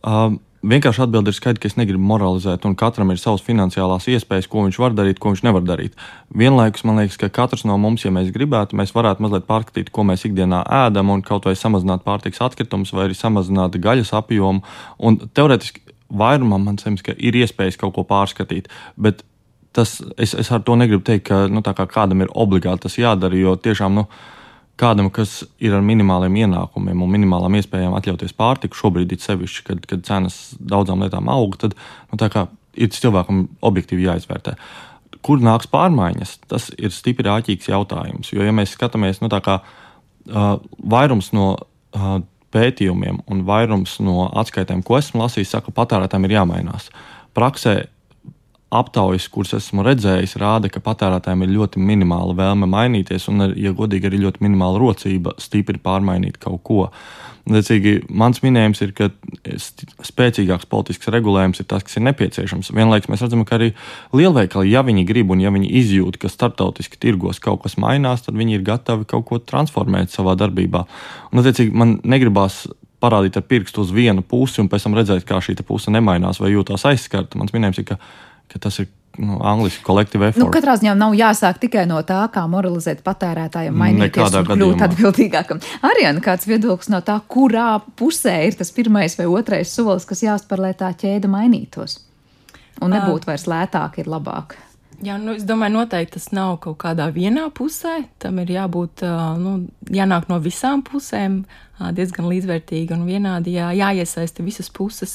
[0.00, 4.48] Uh, Vienkārši atbildi ir skaidrs, ka es negribu moralizēt, un katram ir savas finansiālās iespējas,
[4.48, 5.98] ko viņš var darīt, ko viņš nevar darīt.
[6.32, 10.06] Vienlaikus man liekas, ka katrs no mums, ja mēs gribētu, mēs varētu mazliet pārskatīt, ko
[10.08, 14.64] mēs ikdienā ēdam, un kaut vai samazināt pārtiks atkritumus, vai arī samazināt gaļas apjomu.
[15.04, 18.72] Un teorētiski vairumam man liekas, ka ir iespējas kaut ko pārskatīt.
[18.96, 19.20] Bet
[19.74, 23.36] tas, es, es ar to negribu teikt, ka nu, kā kādam ir obligāti tas jādara,
[23.36, 24.00] jo tiešām.
[24.00, 24.06] Nu,
[24.80, 29.86] kādam, kas ir ar minimāliem ienākumiem un minimālām iespējām atļauties pārtiku, šobrīd ir sevišķi, kad,
[29.90, 31.76] kad cenas daudzām lietām aug, tad
[32.10, 32.18] nu,
[32.74, 34.56] ir cilvēkam objektīvi jāizvērtē.
[35.24, 36.36] Kur nāks pārmaiņas?
[36.50, 38.32] Tas ir stipri āķīgs jautājums.
[38.34, 42.18] Jo, ja mēs skatāmies, nu, kā uh, vairums no uh,
[42.54, 46.90] pētījumiem un vairums no atskaitēm, ko esmu lasījis, saka, ka patērētājiem ir jāmainās.
[47.34, 47.78] Praksē
[48.74, 54.10] aptaujas, kuras esmu redzējis, rāda, ka patērētājiem ir ļoti minimāla vēlme mainīties, un, ja godīgi,
[54.10, 56.88] arī ļoti minimāla rocība stipri pārmainīt kaut ko.
[57.44, 59.10] Liecīgi, mans minējums ir, ka
[60.08, 62.70] spēcīgāks politisks regulējums ir tas, kas ir nepieciešams.
[62.72, 63.74] Vienlaikus mēs redzam, ka arī
[64.16, 68.40] lielveikali, ja viņi grib un ja viņi izjūt, ka starptautiski tirgos kaut kas mainās, tad
[68.40, 70.86] viņi ir gatavi kaut ko transformēt savā darbībā.
[71.32, 72.64] Un, attiecīgi, man negribās
[73.04, 76.54] parādīt ar pirkstu uz vienu pusi un pēc tam redzēt, kā šī puse nemainās vai
[76.54, 77.36] jūtas aizskarta.
[77.40, 77.98] Mans minējums ir, ka,
[78.54, 78.88] ka tas ir
[79.18, 80.42] nu, angļuiski kolektīvi effort.
[80.42, 85.62] Nu, katrā ziņā nav jāsāk tikai no tā, kā moralizēt patērētājiem, mainīties un kļūt atbildīgākam.
[85.86, 90.68] Arī kāds viedoklis no tā, kurā pusē ir tas pirmais vai otrais solis, kas jāspēr,
[90.68, 92.00] lai tā ķēde mainītos.
[92.82, 94.56] Un nebūtu vairs lētāk, ir labāk.
[95.04, 98.04] Jā, nu, es domāju, noteikti tas nav kaut kādā vienā pusē.
[98.22, 99.02] Tam ir jābūt,
[99.42, 99.56] nu,
[99.90, 101.42] jānāk no visām pusēm
[101.94, 105.12] diezgan līdzvērtīgi un vienādi jā, jāiesaista visas puses,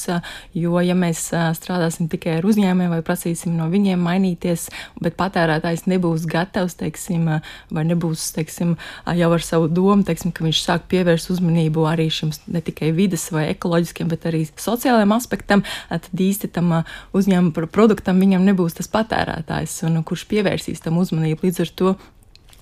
[0.57, 4.67] jo, ja mēs strādāsim tikai ar uzņēmējiem vai prasīsim no viņiem mainīties,
[4.99, 7.29] bet patērētājs nebūs gatavs, teiksim,
[7.71, 8.75] vai nebūs, teiksim,
[9.21, 13.29] jau ar savu domu, teiksim, ka viņš sāk pievērst uzmanību arī šim ne tikai vidas
[13.35, 16.81] vai ekoloģiskiem, bet arī sociālajiem aspektam, tad īsti tam
[17.15, 21.47] uzņēmuma produktam viņam nebūs tas patērētājs, un kurš pievērsīs tam uzmanību.
[21.47, 21.93] Līdz ar to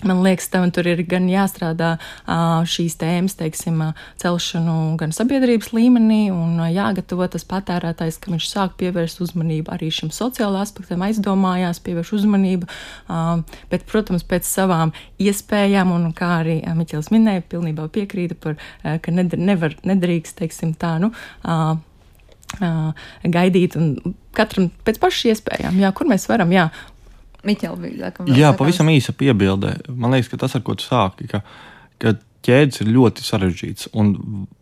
[0.05, 1.95] Man liekas, tam tur ir gan jāstrādā
[2.69, 3.79] šīs tēmas, teiksim,
[4.21, 10.12] celšanu gan sabiedrības līmenī, un jāgatavo tas patērētājs, ka viņš sāk pievērst uzmanību arī šim
[10.13, 12.69] sociālajam aspektam, aizdomājās, pievērš uzmanību,
[13.71, 18.62] bet, protams, pēc savām iespējām, un kā arī Miķels minēja, pilnībā piekrīta par,
[19.01, 21.10] ka nevar, nedrīkst, teiksim, tā, nu,
[23.25, 23.95] gaidīt un
[24.38, 26.69] katram pēc pašas iespējām, jā, kur mēs varam, jā,
[27.47, 28.29] Miķel bija laikam.
[28.36, 29.77] Jā, pavisam īsa piebilde.
[29.89, 31.43] Man liekas, ka tas, ar ko tu sāki, ka,
[32.01, 32.13] ka
[32.47, 33.89] ķēdes ir ļoti sarežģīts.
[33.97, 34.13] Un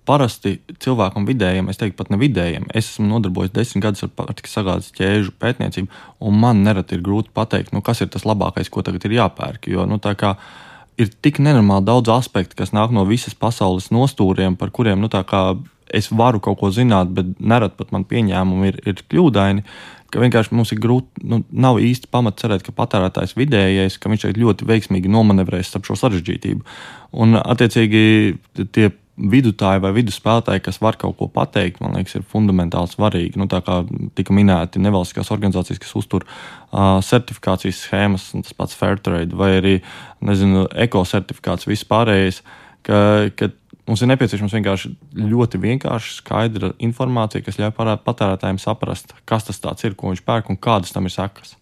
[0.07, 4.55] parasti cilvēkam vidējiem, es teiktu, pat ne vidējiem, es esmu nodarbojies desmit gadus ar pārtikas
[4.57, 8.85] sagādes ķēžu pētniecību, un man nereti ir grūti pateikt, nu, kas ir tas labākais, ko
[8.85, 9.69] tagad ir jāpērk.
[9.71, 9.99] Jo, nu,
[10.95, 15.11] ir tik nenormāli daudz aspektu, kas nāk no visas pasaules nostūriem, par kuriem nu,
[15.95, 19.65] es varu kaut ko zināt, bet nerad pat man pieņēmumi ir, ir kļūdaini
[20.15, 24.30] ka vienkārši mums ir grūti, nu, nav īsti pamats cerēt, ka patērētājs vidējais, ka viņš
[24.39, 26.63] ļoti veiksmīgi nomanevrēs ap šo sarežģītību.
[27.19, 28.06] Un, attiecīgi,
[28.75, 33.39] tie vidutāji vai vidusspēlētāji, kas var kaut ko pateikt, man liekas, ir fundamentāli svarīgi.
[33.39, 33.82] Nu, tā kā
[34.15, 39.75] tika minēti nevalstiskās organizācijas, kas uztur uh, certifikācijas schēmas, tas pats Fairtrade vai arī
[40.23, 42.41] nezinu, ekocertifikāts, viss pārējais.
[42.86, 42.99] Ka,
[43.36, 43.49] ka
[43.85, 49.93] Mums ir nepieciešams vienkārši ļoti vienkārša, skaidra informācija, kas ļauj patērētājiem saprast, kas tas ir,
[49.93, 51.53] ko viņš pērk un kādas tam ir sekas.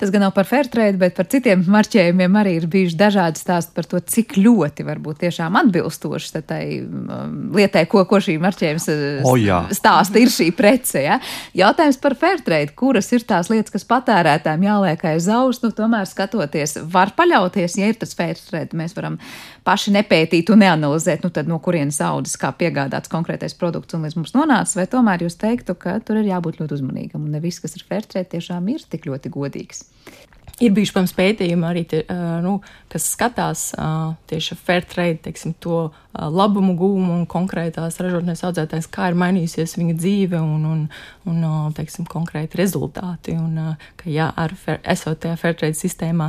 [0.00, 3.86] Tas gan nav par fairtrade, bet par citiem marķējumiem arī ir bijuši dažādi stāsti par
[3.90, 8.88] to, cik ļoti varbūt tiešām atbilstoši tai um, lietai, ko, ko šī marķējums
[9.28, 9.36] oh,
[9.76, 11.04] stāsta, ir šī prece.
[11.04, 11.18] Ja?
[11.56, 16.78] Jautājums par fairtrade, kuras ir tās lietas, kas patērētājiem jāliek aiz auss, nu tomēr skatoties,
[16.90, 19.20] var paļauties, ja ir tas fairtrade, mēs varam
[19.66, 24.16] paši nepētīt un neanalizēt, nu tad no kurienes audas, kā piegādāts konkrētais produkts un līdz
[24.18, 27.60] mums nonācis, vai tomēr jūs teiktu, ka tur ir jābūt ļoti uzmanīgam un ne viss,
[27.62, 29.88] kas ir fairtrade, tiešām ir tik ļoti godīgs.
[30.60, 32.02] Ir bijuši, protams, pētījumi arī, tie,
[32.44, 32.58] nu,
[32.92, 33.60] kas skatās
[34.28, 39.96] tieši fair trade, teiksim, to labumu gūmu un konkrētās ražotnes audzētājs, kā ir mainījusies viņa
[39.96, 40.82] dzīve un, un,
[41.32, 43.38] un teiksim, konkrēti rezultāti.
[43.40, 43.56] Un,
[43.96, 46.28] ka, jā, ar fair, esot tajā fair trade sistēmā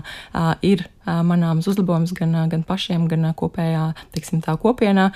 [0.64, 5.12] ir manāms uzlabojums gan, gan pašiem, gan kopējā, teiksim, tā kopienā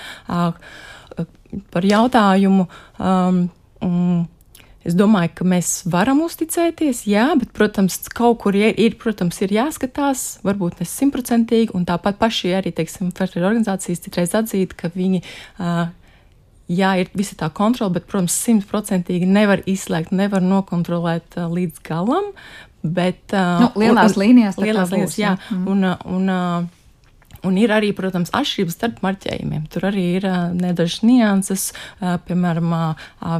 [1.71, 2.67] par jautājumu.
[2.99, 3.45] Um,
[3.79, 4.25] um,
[4.85, 9.55] Es domāju, ka mēs varam uzticēties, jā, bet, protams, kaut kur ir, ir, protams, ir
[9.55, 15.23] jāskatās, varbūt ne simtprocentīgi, un tāpat paši arī, teiksim, Fertila organizācijas citreiz atzīt, ka viņi,
[15.57, 15.87] uh,
[16.69, 22.29] jā, ir visa tā kontrola, bet, protams, simtprocentīgi nevar izslēgt, nevar nokontrolēt uh, līdz galam,
[22.85, 23.23] bet.
[23.33, 24.61] Uh, nu, lielās un, līnijās.
[24.61, 25.33] Lielās līnijās, jā.
[25.49, 25.65] Mm.
[25.73, 26.69] un, un, un
[27.45, 29.67] Un ir arī, protams, atšķirības starp marķējumiem.
[29.71, 31.67] Tur arī ir nedažas nianses.
[32.01, 32.73] Piemēram,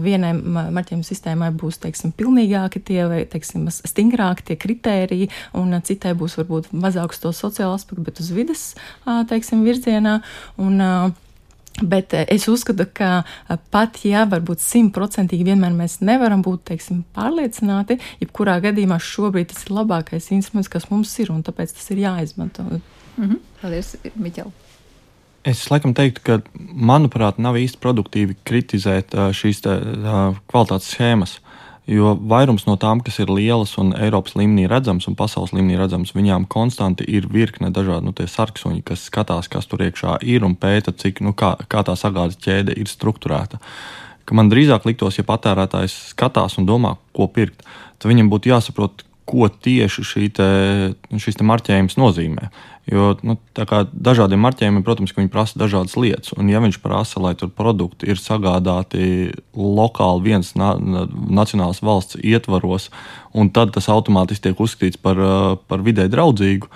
[0.06, 6.38] vienai marķējuma sistēmai būs teiksim, pilnīgāki tie vai teiksim, stingrāki tie kritēriji, un citai būs
[6.41, 8.65] varbūt mazāks to sociālo aspektu, bet uz vidas
[9.06, 10.20] teiksim, virzienā.
[10.62, 11.13] Un,
[11.84, 13.26] Bet es uzskatu, ka
[13.74, 19.74] pat ja varbūt simtprocentīgi vienmēr mēs nevaram būt teiksim, pārliecināti, jebkurā gadījumā šobrīd tas ir
[19.76, 22.63] labākais instruments, kas mums ir, un tāpēc tas ir jāizmanto.
[23.17, 23.39] Mm -hmm.
[23.62, 24.51] Paldies, Miķel.
[25.45, 26.39] Es laikam teiktu, ka,
[26.73, 29.75] manuprāt, nav īsti produktīvi kritizēt šīs te,
[30.49, 31.39] kvalitātes schēmas.
[31.86, 36.15] Jo vairums no tām, kas ir lielas un Eiropas līmenī redzamas un pasaules līmenī redzamas,
[36.17, 40.95] viņām konstanti ir virkne dažādu nu, sarksuņu, kas skatās, kas tur iekšā ir un pēta,
[40.97, 43.62] cik, nu, kā, kā tā sagādas ķēde ir strukturēta.
[44.25, 47.62] Ka man drīzāk liktos, ja patērētājs skatās un domā, ko pirkt,
[47.99, 50.48] tad viņam būtu jāsaprot, ko tieši šī te,
[51.22, 52.50] šis te marķējums nozīmē.
[52.86, 56.36] Jo nu, dažādiem marķējumiem, protams, viņi prasa dažādas lietas.
[56.38, 62.92] Un, ja viņš prasa, lai tur produkti ir sagādāti lokāli vienas na nacionālas valsts ietvaros,
[63.34, 65.18] un tad tas automātiski tiek uzskatīts par,
[65.66, 66.70] par vidē draudzīgu,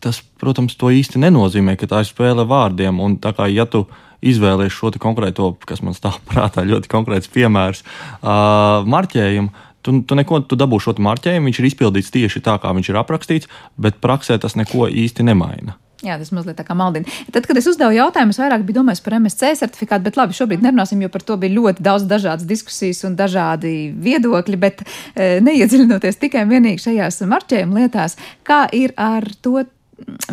[0.00, 3.02] tas, protams, to īsti nenozīmē, ka tā ir spēle vārdiem.
[3.04, 3.84] Un, kā, ja tu
[4.24, 10.42] izvēlējies šo konkrēto, kas man stāv prātā, ļoti konkrēts piemērs, uh, marķējumu, tu, tu neko
[10.48, 14.38] tu dabū šo marķējumu, viņš ir izpildīts tieši tā, kā viņš ir aprakstīts, bet praksē
[14.42, 15.78] tas neko īsti nemaina.
[16.02, 17.06] Jā, tas mazliet tā kā maldina.
[17.30, 20.64] Tad, kad es uzdevu jautājumu, es vairāk biju domājis par MSC certifikātu, bet labi, šobrīd
[20.64, 26.18] nerunāsim, jo par to bija ļoti daudz dažādas diskusijas un dažādi viedokļi, bet e, neiedziļinoties
[26.24, 29.62] tikai un vienīgi šajās marķējuma lietās, kā ir ar to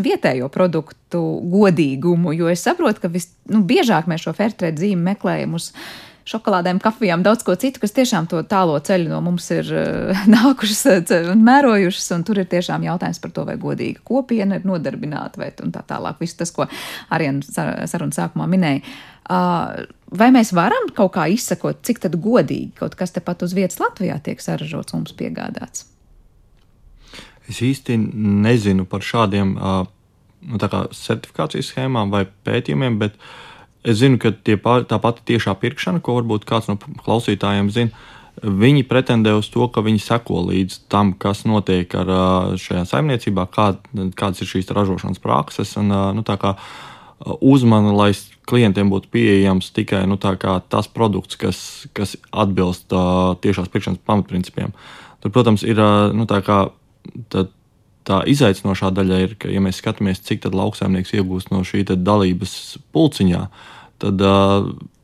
[0.01, 1.21] vietējo produktu
[1.53, 5.69] godīgumu, jo es saprotu, ka visbiežāk nu, mēs šo fairtrade zīmi meklējam uz
[6.29, 10.81] šokolādēm, kafijām, daudz ko citu, kas tiešām to tālo ceļu no mums ir uh, nākušas
[10.89, 15.41] uh, un mērojušas, un tur ir tiešām jautājums par to, vai godīga kopiena ir nodarbināta
[15.41, 16.19] vai tā tālāk.
[16.21, 16.69] Viss tas, ko
[17.13, 18.83] Arjana sarunas sākumā minēja.
[19.29, 19.85] Uh,
[20.17, 24.41] vai mēs varam kaut kā izsakot, cik godīgi kaut kas tepat uz vietas Latvijā tiek
[24.41, 25.85] saražots mums piegādāts?
[27.49, 27.97] Es īsti
[28.45, 33.29] nezinu par šādiem nu, certifikācijas schēmām vai pētījumiem, bet uh,
[33.83, 38.07] Es zinu, ka pār, tā pati tiešā pirkšana, ko varbūt kāds no klausītājiem zina,
[38.43, 42.11] viņi pretendē uz to, ka viņi seko līdz tam, kas notiek ar
[42.59, 43.71] šajā saimniecībā, kā,
[44.19, 45.75] kādas ir šīs ražošanas prakses.
[45.79, 46.23] Un, nu,
[47.43, 48.11] uzmana, lai
[48.49, 51.59] klientiem būtu pieejams tikai nu, tas produkts, kas,
[51.93, 54.73] kas atbilst uh, tiešās pirkšanas pamatprincipiem.
[55.19, 55.79] Tur, protams, ir
[56.15, 56.61] nu, tā kā,
[57.31, 57.45] tā,
[58.07, 62.53] tā izaicinošā daļa ir, ka, ja mēs skatāmies, cik daudz lauksaimnieks iegūst no šī dalības
[62.95, 63.43] pulciņā,
[63.99, 64.23] tad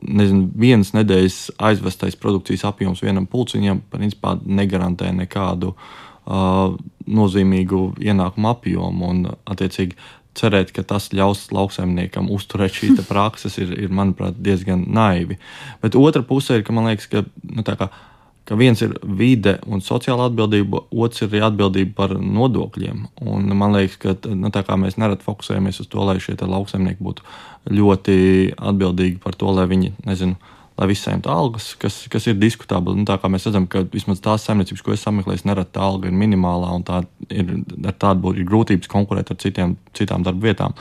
[0.06, 9.10] nezinu, vienas nedēļas aizvestais produkcijas apjoms vienam pulciņam principā negarantē nekādu uh, nozīmīgu ienākumu apjomu.
[9.12, 9.98] Un, attiecīgi,
[10.36, 15.40] cerēt, ka tas ļaus lauksaimniekam uzturēt šīs prakses, ir, ir, manuprāt, diezgan naivi.
[15.84, 17.90] Bet otra puse ir, ka man liekas, ka nu, tā kā
[18.46, 23.06] ka viens ir vide un sociāla atbildība, otrs ir atbildība par nodokļiem.
[23.26, 27.26] Un man liekas, ka nu, mēs nereti fokusējamies uz to, lai šie lauksaimnieki būtu
[27.74, 28.18] ļoti
[28.56, 30.38] atbildīgi par to, lai viņi nezinu.
[30.76, 32.98] Lai visi saņemtu algas, kas, kas ir diskutabli.
[33.00, 36.74] Nu, mēs redzam, ka vismaz tās saimniecības, ko es sameklēju, nereti tā alga ir minimālā,
[36.76, 36.98] un tā
[37.30, 40.76] ir, ar tādu ir grūtības konkurēt ar citiem, citām darba vietām.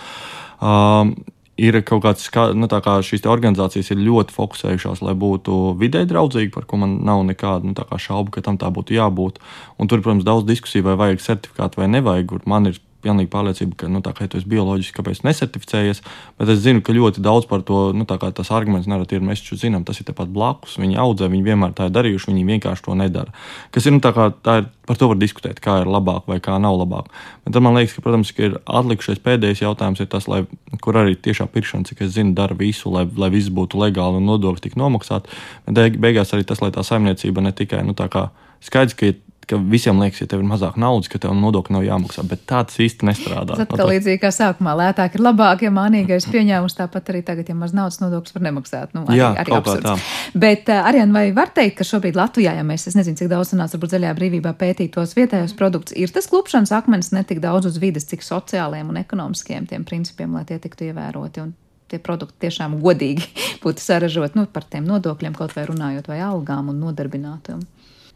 [0.58, 1.14] Um,
[1.60, 6.52] ir kaut kāds, kā, nu, kā šīs organizācijas ir ļoti fokusējušās, lai būtu vidē draudzīgi,
[6.54, 9.38] par ko man nav nekāda nu, šaubu, ka tam tā būtu jābūt.
[9.78, 12.40] Un tur, protams, daudz diskusiju, vai vajag certifikātu vai nevajag.
[12.50, 16.02] Man ir pilnīgi pārliecība, ka, nu, tā kā tu esi bioloģiski, kāpēc nesertificējies,
[16.40, 19.24] bet es zinu, ka ļoti daudz par to, nu, tā kā tas arguments nereti ir,
[19.24, 22.46] mēs taču zinām, tas ir tepat blakus, viņi audzē, viņi vienmēr tā ir darījuši, viņi
[22.52, 23.34] vienkārši to nedara.
[23.74, 26.40] Kas ir, nu, tā kā, tā ir, par to var diskutēt, kā ir labāk vai
[26.44, 27.10] kā nav labāk.
[27.44, 30.44] Bet tad man liekas, ka, protams, ka ir atlikušais pēdējais jautājums, ir tas, lai,
[30.84, 34.28] kur arī tiešā pirkšana, cik es zinu, dara visu, lai, lai viss būtu legāli un
[34.28, 35.32] nodokļi tik nomaksāti.
[35.68, 38.28] Bet beigās arī tas, lai tā saimniecība ne tikai, nu, tā kā
[38.64, 41.84] skaidrs, ka ir ka visiem liekas, ja tev ir mazāk naudas, ka tev nodokļi nav
[41.86, 43.56] jāmaksā, bet tā tas īsti nestrādā.
[43.56, 47.56] Tas atkal līdzīgi kā sākumā lētāk ir labāk, ja mānīgais pieņēmums tāpat arī tagad, ja
[47.58, 48.94] maz naudas nodokļus var nemaksāt.
[48.96, 50.06] Nu, arī, Jā, arī absurds.
[50.34, 53.52] Bet, uh, Arjan, vai var teikt, ka šobrīd Latvijā, ja mēs, es nezinu, cik daudz
[53.54, 57.68] sanāca, varbūt zaļajā brīvībā pētīt tos vietējos produktus, ir tas klupšanas akmens ne tik daudz
[57.70, 61.44] uz vides, cik sociālajiem un ekonomiskiem tiem principiem, lai tie tiktu ievēroti.
[61.44, 61.54] Un
[61.94, 63.28] tie produkti tiešām godīgi
[63.64, 67.62] būtu saražot nu, par tiem nodokļiem, kaut vai runājot, vai algām un nodarbinātiem.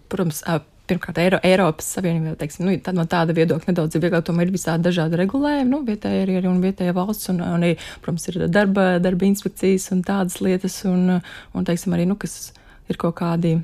[0.08, 0.42] Protams,
[0.88, 4.54] pirmkārt, Eiro, Eiropas Savienība, teiksim, nu, tad no tāda viedokļa nedaudz ir vieglāk, tomēr ir
[4.54, 8.40] visādi dažādi regulējumi, nu, vietēji arī, arī un vietējā valsts, un, un arī, protams, ir
[8.52, 12.52] darba, darba inspekcijas un tādas lietas, un, un teiksim, arī, nu, kas
[12.88, 13.58] ir kaut kādi.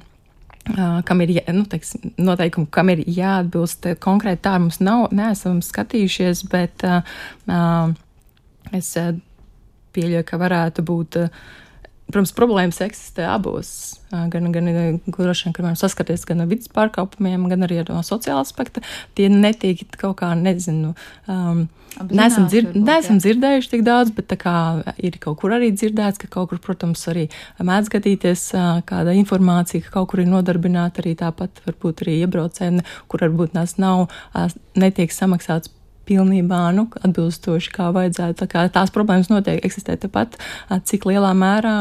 [0.64, 6.46] Uh, kam ir nu, teiksim, noteikumi, kam ir jāatbilst konkrēti tā, mums nav, neesam skatījušies,
[6.48, 7.02] bet uh,
[7.52, 7.92] uh,
[8.72, 8.88] es
[9.92, 11.44] pieļauju, ka varētu būt uh,
[12.04, 13.68] Protams, problēmas eksistē abos.
[14.12, 14.68] Gan, gan
[15.08, 18.82] droši vien, ka varam saskaties gan ar vidas pārkāpumiem, gan arī no sociāla aspekta.
[19.16, 20.92] Tie netiek kaut kā, nezinu,
[21.32, 21.64] um,
[22.12, 24.56] neesam, dzird, varbūt, neesam dzirdējuši tik daudz, bet kā,
[25.00, 27.26] ir kaut kur arī dzirdēts, ka kaut kur, protams, arī
[27.58, 28.46] mēdz gadīties
[28.88, 33.78] kāda informācija, ka kaut kur ir nodarbināta arī tāpat, varbūt arī iebraucēji, kur varbūt nes
[33.82, 34.06] nav,
[34.78, 35.73] netiek samaksāts
[36.08, 38.38] pilnībā nu, atbilstoši, kā vajadzētu.
[38.44, 40.38] Tā kā tās problēmas noteikti eksistē tepat,
[40.88, 41.76] cik lielā mērā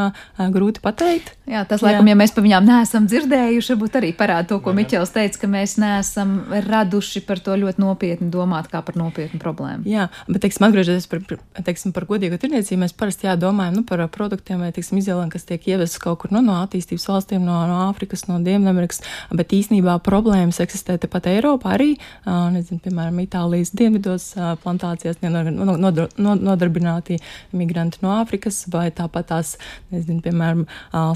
[0.54, 1.34] grūti pateikt.
[1.44, 2.14] Jā, tas, laikam, Jā.
[2.14, 4.78] ja mēs par viņām neesam dzirdējuši, varbūt arī parāda to, ko Jā.
[4.78, 6.30] Miķels teica, ka mēs neesam
[6.64, 9.84] raduši par to ļoti nopietni domāt kā par nopietnu problēmu.
[9.88, 11.20] Jā, bet, teiksim, atgriežoties par,
[11.66, 15.68] teiksim, par godīgu tirniecību, mēs parasti jādomājam nu, par produktiem vai, teiksim, izvēlēm, kas tiek
[15.68, 19.02] ievests kaut kur nu, no attīstības valstīm, no, no Āfrikas, no Dienvidamerikas,
[19.36, 21.90] bet īsnībā problēmas eksistē tepat Eiropā arī,
[22.24, 24.13] nezinu, piemēram, Itālijas dienvidos
[24.62, 27.18] plantācijās nodarbināti
[27.56, 29.54] migranti no Āfrikas vai tāpat tās,
[29.94, 30.64] nezinu, piemēram,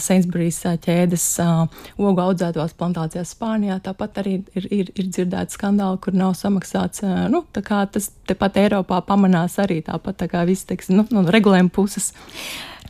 [0.03, 1.27] Sainsbury's ķēdes
[1.99, 3.79] ogu audzētās plantācijās Spānijā.
[3.85, 7.05] Tāpat arī ir, ir, ir dzirdēti skandāli, kur nav samaksāts.
[7.33, 12.13] Nu, tas tepat Eiropā pamanās arī tāpat tā kā viss, teiksim, nu, no regulējuma puses.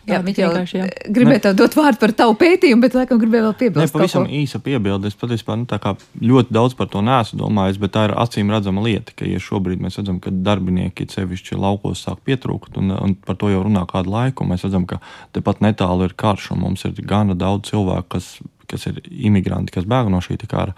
[0.09, 3.93] Jā, viņa jau gribēja tev dot vārdu par tavu pētījumu, bet, laikam, gribēja vēl piebilst.
[3.93, 5.11] Nē, pavisam īsa piebilde.
[5.11, 5.95] Es patiesībā nu,
[6.33, 9.83] ļoti daudz par to neesmu domājis, bet tā ir acīm redzama lieta, ka ja šobrīd
[9.85, 14.15] mēs redzam, ka darbinieki sevišķi laukos sāk pietrūkt, un, un par to jau runā kādu
[14.15, 14.49] laiku.
[14.49, 15.03] Mēs redzam, ka
[15.37, 18.39] tepat netālu ir karš, un mums ir gana daudz cilvēku, kas
[18.69, 20.75] kas ir imigranti, kas bēg no šī kara,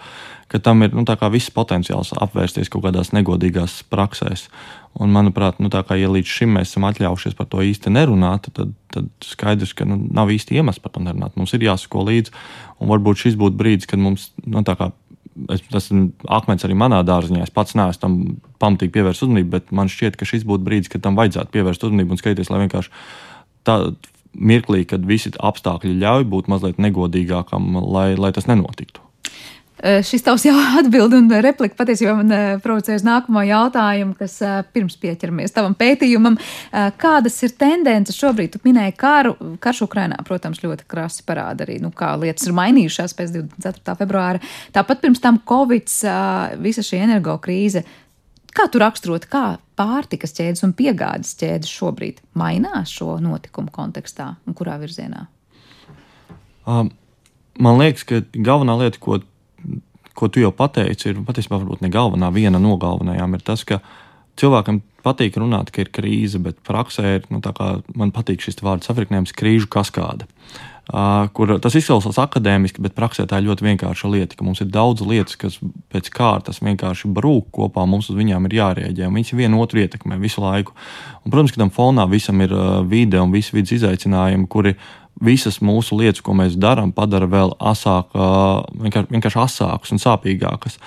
[0.51, 4.47] ka tam ir nu, viss potenciāls apvērsties kaut kādās negodīgās praksēs.
[4.99, 8.73] Un, manuprāt, nu, kā, ja līdz šim mēs esam atļaujušies par to īsti nerunāt, tad,
[8.91, 11.37] tad skaidrs, ka nu, nav īsti iemesls par to nerunāt.
[11.39, 12.33] Mums ir jāsako līdzi,
[12.83, 14.91] un varbūt šis būtu brīdis, kad mums nu, kā,
[15.55, 17.45] es, tas ir akmens arī manā dārziņā.
[17.45, 18.17] Es pats neesmu tam
[18.59, 22.15] pamatīgi pievērst uzmanību, bet man šķiet, ka šis būtu brīdis, kad tam vajadzētu pievērst uzmanību
[22.15, 22.91] un skatīties, lai vienkārši
[23.67, 23.77] tā
[24.33, 29.03] mirklī, kad visi apstākļi ļauj būt mazliet negodīgākam, lai, lai tas nenotiktu.
[29.81, 34.37] Šis tavs jau atbild un replika patiesībā man provocē uz nākamo jautājumu, kas
[34.75, 36.37] pirms pieķeramies tavam pētījumam.
[37.01, 38.53] Kādas ir tendences šobrīd?
[38.53, 43.17] Tu minēji karu, karš Ukrainā, protams, ļoti krasi parāda arī, nu, kā lietas ir mainījušās
[43.17, 43.97] pēc 24.
[44.03, 44.43] februāra.
[44.75, 45.89] Tāpat pirms tam Covid,
[46.61, 47.85] visa šī energo krīze.
[48.51, 49.45] Kā tu raksturot, kā
[49.79, 55.25] pārtikas ķēdes un piegādes ķēdes šobrīd mainās šo notikumu kontekstā un kurā virzienā?
[56.67, 56.91] Um,
[57.59, 59.21] man liekas, ka galvenā lieta, ko,
[60.17, 63.79] ko tu jau pateici, ir patiesībā varbūt ne galvenā, viena no galvenajām, ir tas, ka
[64.41, 68.91] cilvēkam patīk runāt, ka ir krīze, bet praksē ir, nu, kā, man patīk šis vārds
[68.91, 70.27] afriknējums, krīžu kaskāde.
[70.27, 70.70] Uh,
[71.37, 75.03] kur tas izklausās akadēmiski, bet praksē tā ir ļoti vienkārša lieta, ka mums ir daudz
[75.05, 75.59] lietas, kas
[75.93, 80.17] pēc kārtas vienkārši brūk kopā, mums uz viņām ir jārēģē, un viņas vienu otru ietekmē
[80.19, 80.75] visu laiku.
[81.21, 82.55] Un, protams, ka tam fonā visam ir
[82.89, 84.75] vide un visi vidas izaicinājumi, kuri
[85.21, 88.11] visas mūsu lietas, ko mēs darām, padara vēl asāk,
[88.81, 90.79] vienkārši, vienkārši asākas un sāpīgākas.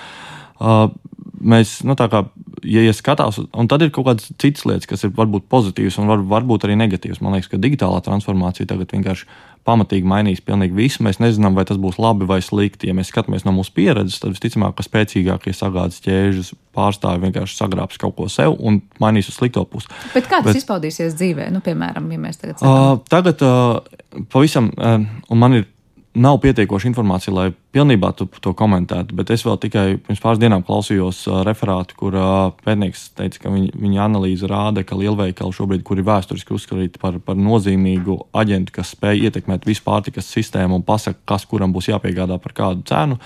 [1.45, 2.24] Mēs, nu, tā kā
[2.64, 6.10] ja, ja skatās, un tad ir kaut kādas citas lietas, kas ir varbūt pozitīvas un
[6.10, 7.20] var, varbūt arī negatīvas.
[7.24, 9.28] Man liekas, ka digitālā transformācija tagad vienkārši
[9.64, 11.04] pamatīgi mainīs pilnīgi visu.
[11.06, 12.90] Mēs nezinām, vai tas būs labi vai slikti.
[12.90, 18.00] Ja mēs skatāmies no mūsu pieredzes, tad visticamāk, ka spēcīgākie sagādas ķēžas pārstāvji vienkārši sagrābs
[18.00, 19.88] kaut ko sev un mainīs uz slikto pusi.
[20.12, 21.48] Bet kā tas Bet, izpaudīsies dzīvē?
[21.54, 22.74] Nu, piemēram, ja mēs tagad sakām.
[22.74, 24.98] Uh, tagad uh, pavisam, uh,
[25.32, 25.70] un man ir
[26.14, 29.16] nav pietiekoša informācija, lai pilnībā to komentētu.
[29.18, 33.52] Bet es vēl tikai pirms pāris dienām klausījos uh, referātu, kur uh, pētnieks teica, ka
[33.54, 38.94] viņa, viņa analīze rāda, ka lielveikali šobrīd, kuri vēsturiski uzskatīti par, par nozīmīgu aģentu, kas
[38.94, 43.18] spēj ietekmēt visu pārtikas sistēmu un pasaka, kas kuram būs jāpiegādā par kādu cenu,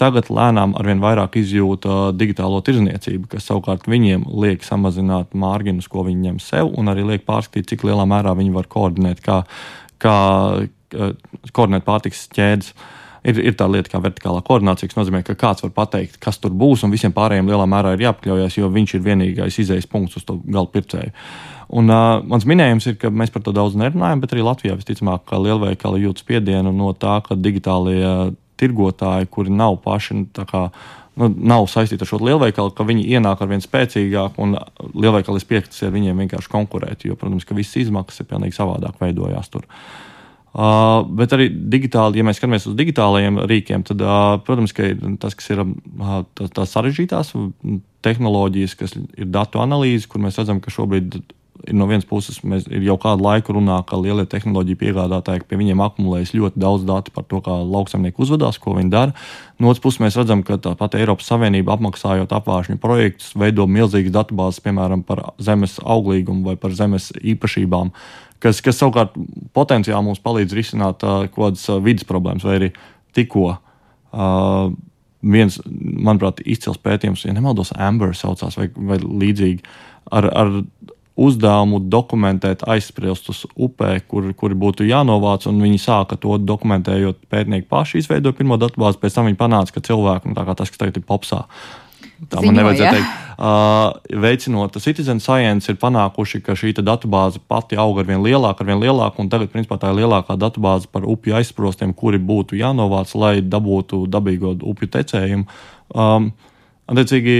[0.00, 6.08] tagad lēnām arvien vairāk izjūta uh, digitālo tirzniecību, kas savukārt viņiem liek samazināt mārginus, ko
[6.08, 9.20] viņi ņem sev, un arī liek pārskatīt, cik lielā mērā viņi var koordinēt.
[9.20, 9.42] Kā,
[10.00, 10.16] kā,
[11.52, 12.74] koordinēt pārtikas ķēdes.
[13.20, 16.54] Ir, ir tā lieta, kā vertikālā koordinācija, kas nozīmē, ka kāds var pateikt, kas tur
[16.56, 20.24] būs, un visiem pārējiem lielā mērā ir jāpakļaujas, jo viņš ir vienīgais izējas punkts uz
[20.24, 21.12] to gala pircēju.
[21.76, 25.26] Un, uh, mans minējums ir, ka mēs par to daudz nerunājam, bet arī Latvijā visticamāk,
[25.28, 30.66] ka lielveikali jūt spiedienu no tā, ka digitālie tirgotāji, kuri nav paši kā,
[31.20, 34.56] nu, nav saistīti ar šo lielveikalu, ka viņi ienāk ar vien spēcīgāk, un
[34.96, 37.04] lielveikalis piektas ir viņiem vienkārši konkurēt.
[37.04, 39.68] Jo, protams, ka visas izmaksas ir pilnīgi savādāk veidojās tur.
[39.68, 40.09] Uh,
[40.50, 44.88] Uh, bet arī digitāli, ja mēs skatāmies uz digitālajiem rīkiem, tad, uh, protams, ka
[45.22, 47.30] tas, kas ir uh, tās tā sarežģītās
[48.02, 51.20] tehnoloģijas, kas ir datu analīze, kur mēs redzam, ka šobrīd
[51.68, 55.82] ir no vienas puses mēs jau kādu laiku runājam, ka lielie tehnoloģiju piegādātāji pie viņiem
[55.84, 59.14] akumulējas ļoti daudz datu par to, kā lauksaimnieki uzvedās, ko viņi dara.
[59.60, 64.62] No otras puses, mēs redzam, ka tāpat Eiropas Savienība apmaksājot apvāršņu projektus, veido milzīgas datubāzes,
[64.64, 67.92] piemēram, par zemes auglīgumu vai par zemes īpašībām
[68.42, 69.16] kas, kas savukārt
[69.56, 72.70] potenciāli mums palīdz risināt uh, kaut kādas uh, vidas problēmas, vai arī
[73.16, 73.52] tikko.
[74.10, 74.72] Uh,
[75.20, 79.60] viens, manuprāt, izcils pētījums, ja nemaldos, Amber saucās vai, vai līdzīgi,
[80.16, 80.54] ar, ar
[81.20, 87.20] uzdevumu dokumentēt aizspriestus upē, kur, kuri būtu jānovāc, viņi sāka to dokumentējot.
[87.30, 90.72] Pētnieki paši izveidoja pirmo datubāzi, pēc tam viņi panāca, ka cilvēki, nu, tā kā tas,
[90.72, 91.44] kas tagad ir popsā,
[92.28, 93.18] tā man nevajadzēja teikt.
[93.40, 98.68] Uh, veicinot citizen science, ir panākuši, ka šī datubāze pati aug ar vien lielāku, ar
[98.68, 103.14] vien lielāku, un tagad, principā, tā ir lielākā datubāze par upju aizsprostiem, kuri būtu jānovāc,
[103.16, 105.48] lai dabūtu dabīgo upju tecējumu.
[105.96, 106.32] Um,
[106.92, 107.36] attiecīgi,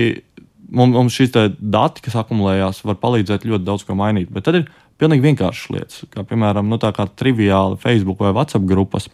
[0.72, 4.32] mums, mums šīs dati, kas akumulējās, var palīdzēt ļoti daudz ko mainīt.
[4.32, 4.70] Bet tad ir
[5.00, 9.10] pilnīgi vienkāršas lietas, kā piemēram, nu, triviāli Facebook vai WhatsApp grupas.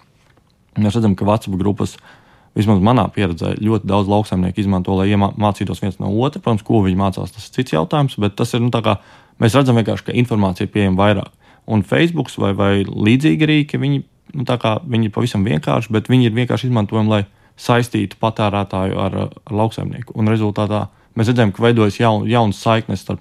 [0.78, 2.14] Mēs redzam, ka WhatsApp grupas uh,
[2.56, 6.40] vismaz manā pieredzē, ļoti daudz lauksaimnieku izmanto, lai mācītos viens no otra.
[6.42, 8.96] Protams, ko viņi mācās, tas ir cits jautājums, bet tas ir nu, kā,
[9.42, 11.32] mēs redzam ka informācija ir pieejama vairāk.
[11.66, 14.02] Un Facebook vai, vai līdzīgi rīki, viņi,
[14.38, 17.22] nu, kā, viņi ir pavisam vienkārši, bet viņi ir vienkārši izmantojami, lai
[17.60, 20.14] saistītu patērētāju ar, ar lauksaimnieku.
[20.16, 20.86] Un rezultātā
[21.16, 23.20] mēs redzam, ka veidojas jaun, jaunas saiknes starp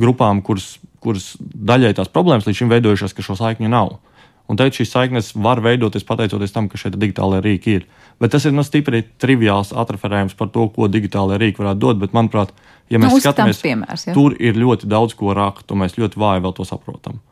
[0.00, 3.96] grupām, kuras, kuras daļai tās problēmas līdz šim veidojušās, ka šo saikņu nav.
[4.44, 7.86] Un teikt, šīs saiknes var veidoties pateicoties tam, ka šeit digitālajā rīki ir.
[8.20, 12.00] Bet tas ir nu, stipri triviāls atreferējums par to, ko digitālajā rīki varētu dot.
[12.02, 12.52] Bet, manuprāt,
[12.92, 14.16] ja mēs nu, skatāmies, piemērs, ja?
[14.16, 17.22] tur ir ļoti daudz ko rakt, un mēs ļoti vāji vēl to saprotam.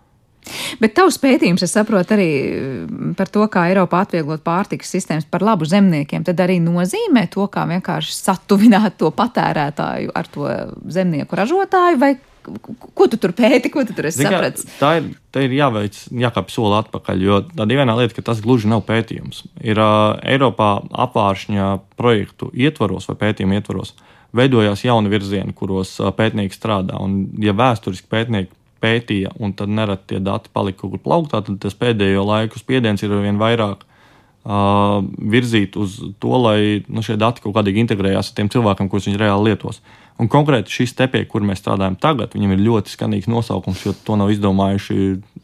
[0.82, 5.44] Bet tavs pētījums, es saprotu, arī mm, par to, kā Eiropā atvieglot pārtikas sistēmas par
[5.44, 10.48] labu zemniekiem, tad arī nozīmē to, kā vienkārši satuvināt to patērētāju ar to
[10.90, 14.66] zemnieku ražotāju, vai Ko tu tur pēti, ko tu tur esi Zin, sapratis?
[14.80, 18.42] Tā ir, tā ir jāveic, jākāp soli atpakaļ, jo tā ir viena lieta, ka tas
[18.44, 19.44] gluži nav pētījums.
[19.62, 20.72] Ir uh, Eiropā
[21.06, 21.68] apvāršņa
[22.00, 23.94] projektu ietvaros vai pētījumu ietvaros
[24.36, 26.98] veidojās jauni virzieni, kuros uh, pētnieki strādā.
[27.02, 31.60] Un, ja vēsturiski pētnieki pētīja, un tad nerad tie dati palika kaut kur plauktā, tad
[31.62, 35.02] tas pēdējo laiku spiediens ir vien vairāk uh,
[35.34, 39.20] virzīt uz to, lai nu, šie dati kaut kādīgi integrējās ar tiem cilvēkiem, kurus viņi
[39.22, 39.82] reāli lietos.
[40.20, 43.94] Un konkrēti šis te pie, kur mēs strādājam tagad, viņam ir ļoti skanīgs nosaukums, jo
[44.06, 44.98] to nav izdomājuši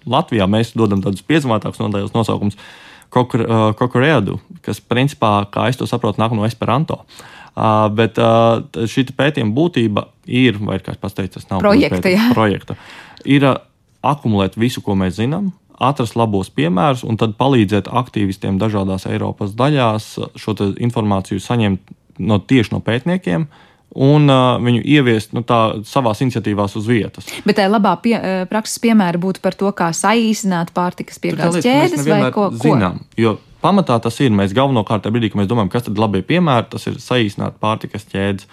[0.09, 0.47] Latvijā.
[0.51, 2.59] Mēs dodam tādus piezemētākus nosaukumus.
[3.09, 7.01] Kokorēdu, kas principā, kā es to saprotu, nāk no Esperanto.
[7.59, 12.77] Uh, bet uh, šī pētījuma būtība ir, vai kā es pateicu, tas nav projekta, projekta
[13.27, 13.57] ir uh,
[14.07, 20.07] akumulēt visu, ko mēs zinām, atrast labos piemērus un tad palīdzēt aktīvistiem dažādās Eiropas daļās
[20.39, 21.91] šo informāciju saņemt
[22.23, 23.68] no, tieši no pētniekiem, uh,
[23.99, 27.27] un uh, viņu ieviest nu, tā, savās iniciatīvās uz vietas.
[27.49, 28.15] Bet tā labā pie,
[28.51, 32.69] prakses piemēra būtu par to, kā saīsināt pārtikas piegādes ķēdes vai ko citu.
[32.69, 34.35] Zinām, jo pamatā tas ir.
[34.35, 38.07] Mēs galvenokārt brīdī, kad mēs domājam, kas tad ir labie piemēri, tas ir saīsināt pārtikas
[38.13, 38.49] ķēdes.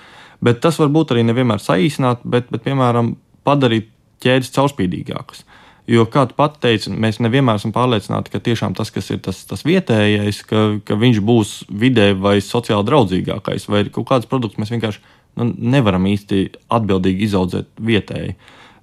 [0.46, 3.16] Bet tas var būt arī nevienmēr saīsināt, bet, bet piemēram,
[3.48, 3.92] padarīt
[4.26, 5.46] ķēdes caurspīdīgākas.
[5.86, 9.44] Jo, kā tu pati teici, mēs nevienmēr esam pārliecināti, ka tiešām tas, kas ir tas,
[9.46, 14.74] tas vietējais, ka, ka viņš būs vidē vai sociāli draudzīgākais, vai kaut kāds produkts mēs
[14.74, 15.04] vienkārši
[15.40, 18.36] nu, nevaram īsti atbildīgi izaudzēt vietēji.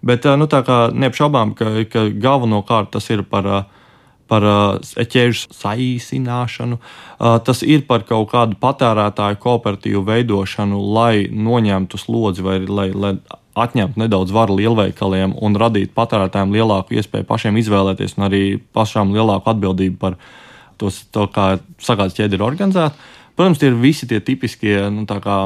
[0.03, 3.49] Bet nu, neapšaubām, ka, ka galvenokārt tas ir par,
[4.31, 4.47] par
[4.83, 6.81] ķēžu saīsināšanu,
[7.47, 13.15] tas ir par kaut kādu patērētāju kooperatīvu veidošanu, lai noņemtu slodzi vai lai, lai
[13.59, 18.43] atņemtu nedaudz varu lielveikaliem un radītu patērētājiem lielāku iespēju pašiem izvēlēties un arī
[18.75, 20.17] pašām lielāku atbildību par
[20.81, 23.11] tos, to, kā sagādas ķēde ir organizēta.
[23.37, 25.37] Protams, tie ir visi tie tipiskie nu, kā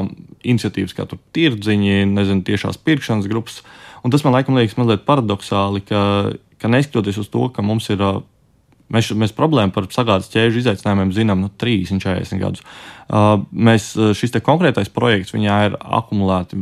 [0.43, 3.61] iniciatīvas, kā tirdziņi, nezinu, tiešās pirkšanas grupas.
[4.03, 6.01] Un tas man laikam liekas mazliet paradoxāli, ka,
[6.61, 8.03] ka neskatoties uz to, ka mums ir.
[8.87, 12.61] Mēs, mēs problēmu par sagādas ķēžu izaicinājumiem zinām nu, 30, 40 gadus.
[13.11, 16.55] Uh, mēs, šis konkrētais projekts, viņā ir akumulēti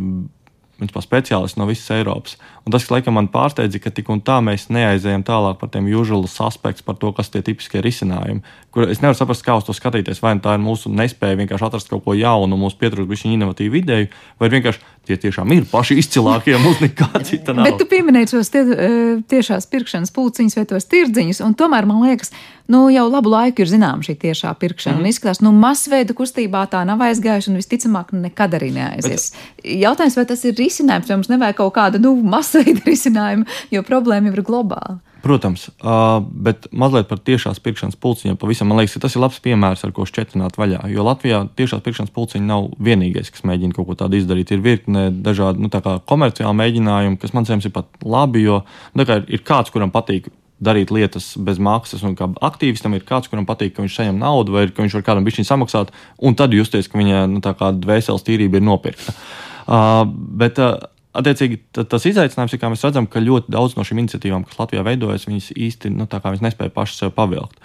[0.80, 2.36] principā, speciālisti no visas Eiropas.
[2.66, 5.88] Un tas, kas laikam man pārsteidza, ka tik un tā mēs neaizējām tālāk par tiem
[5.92, 8.44] usual aspektiem, par to, kas tie tipiskie risinājumi.
[8.76, 10.22] Kur es nevaru saprast, kā uz to skatīties.
[10.24, 13.80] Vai nu tā ir mūsu nespēja vienkārši atrast kaut ko jaunu, mums pietrūkst viņa inovatīvu
[13.82, 14.12] ideju,
[14.42, 17.68] vai vienkārši tie tiešām ir paši izcilākie, mums nekā cita nav.
[17.68, 18.90] Bet tu pieminēji tos tie, e,
[19.32, 22.34] tiešās pirkšanas pulciņus vai tos tirdziņus, un tomēr man liekas,
[22.72, 25.00] nu jau labu laiku ir zināma šī tiešā pirkšana.
[25.00, 25.12] Mm.
[25.14, 29.32] Izskatās, nu masveida kustībā tā nav aizgājuši un visticamāk nekad arī neaizies.
[29.32, 33.86] Bet, Jautājums, vai tas ir risinājums, vai mums nevajag kaut kāda nu, masveida risinājuma, jo
[33.86, 35.00] problēma jau ir globāla.
[35.26, 35.64] Protams,
[36.46, 38.38] bet mazliet par tiešās pirkšanas pulciņiem.
[38.38, 40.84] Pavisam, man liekas, ka tas ir labs piemērs, ar ko šķietināt vaļā.
[40.94, 44.54] Jo Latvijā tiešās pirkšanas pulciņi nav vienīgais, kas mēģina kaut ko tādu izdarīt.
[44.54, 45.72] Ir virkne dažādu nu,
[46.06, 48.46] komerciālu mēģinājumu, kas man liekas, ir pat labi.
[48.46, 48.62] Jo
[48.94, 50.30] nu, kā ir kāds, kuram patīk
[50.62, 54.54] darīt lietas bez maksas, un kā aktīvistam ir kāds, kuram patīk, ka viņš saņem naudu,
[54.56, 58.62] vai ka viņš var kādam bišķiņu samaksāt, un tad justies, ka viņa nu, dvēseles tīrība
[58.62, 59.16] ir nopirkta.
[59.66, 60.04] Uh,
[60.38, 60.86] bet, uh,
[61.16, 64.84] Attiecīgi, tas izaicinājums ir, kā mēs redzam, ka ļoti daudz no šīm iniciatīvām, kas Latvijā
[64.86, 67.62] veidojas, viņas īsti nu, nespēja pašas sev pavilkt.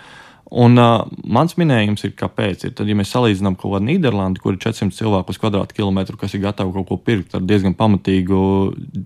[0.50, 2.64] Un uh, mans minējums ir, kāpēc.
[2.66, 6.34] Ir, tad, ja mēs salīdzinām kaut kādu Nīderlandi, kur ir 400 cilvēku uz kvadrātkilometru, kas
[6.34, 8.40] ir gatavi kaut ko pirkt ar diezgan pamatīgu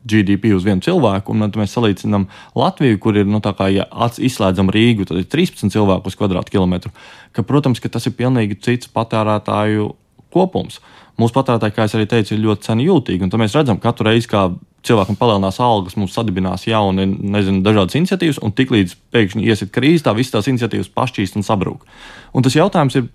[0.09, 2.25] GDP uz vienu cilvēku, un tad mēs salīdzinām
[2.57, 6.95] Latviju, kur ir, nu, tā kā ja izslēdzam Rīgu, tad ir 13 cilvēku uz kvadrātkilometru,
[7.37, 9.93] ka, protams, ka tas ir pilnīgi cits patērētāju
[10.33, 10.81] kopums.
[11.21, 13.27] Mūsu patērētāji, kā es arī teicu, ir ļoti cenu jūtīgi.
[13.27, 14.49] Un mēs redzam, ka katru reizi, kā
[14.85, 20.15] cilvēkam palielinās algas, mums sadibinās jauni, nezinu, dažādas iniciatīvas, un tiklīdz pēkšņi iesit krīze, tā
[20.17, 21.87] visas tās iniciatīvas pašķīst un sabrūk.
[22.37, 23.09] Un tas jautājums ir,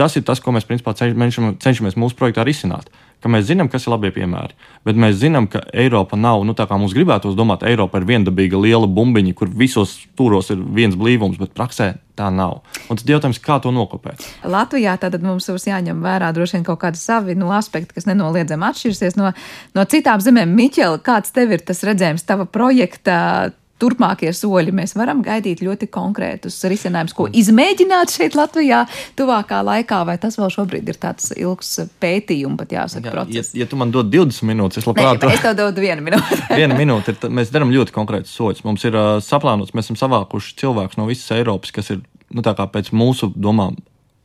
[0.00, 2.88] tas ir tas, ko mēs principā cenšamies mūsu projektā risināt
[3.20, 4.56] ka mēs zinām, kas ir labie piemēri.
[4.86, 8.60] Bet mēs zinām, ka Eiropa nav, nu, tā kā mums gribētos domāt, Eiropa ir viendabīga
[8.60, 12.60] liela bumbiņa, kur visos stūros ir viens blīvums, bet praksē tā nav.
[12.88, 14.24] Un tad jautājums, kā to nokopēt?
[14.48, 18.68] Latvijā tad mums būs jāņem vērā droši vien kaut kādi savi nu, aspekti, kas nenoliedzami
[18.70, 19.32] atšķirsies no,
[19.76, 20.56] no citām zemēm.
[20.56, 23.52] Miķeli, kāds tev ir tas redzējums tava projekta?
[23.80, 24.74] Turpmākie soļi.
[24.76, 28.82] Mēs varam gaidīt ļoti konkrētus risinājumus, ko izmēģināt šeit Latvijā
[29.18, 31.72] tuvākā laikā, vai tas vēl šobrīd ir tāds ilgs
[32.02, 33.52] pētījums, pat jāsaka, Jā, process.
[33.54, 35.22] Ja, ja tu man dod 20 minūtes, es labprāt.
[35.22, 36.40] Nē, es tev dodu vienu minūti.
[36.60, 38.64] viena minūte, ir, mēs darām ļoti konkrētus soļus.
[38.66, 42.02] Mums ir uh, saplānots, mēs esam savākuši cilvēkus no visas Eiropas, kas ir,
[42.34, 43.78] nu tā kā pēc mūsu domām,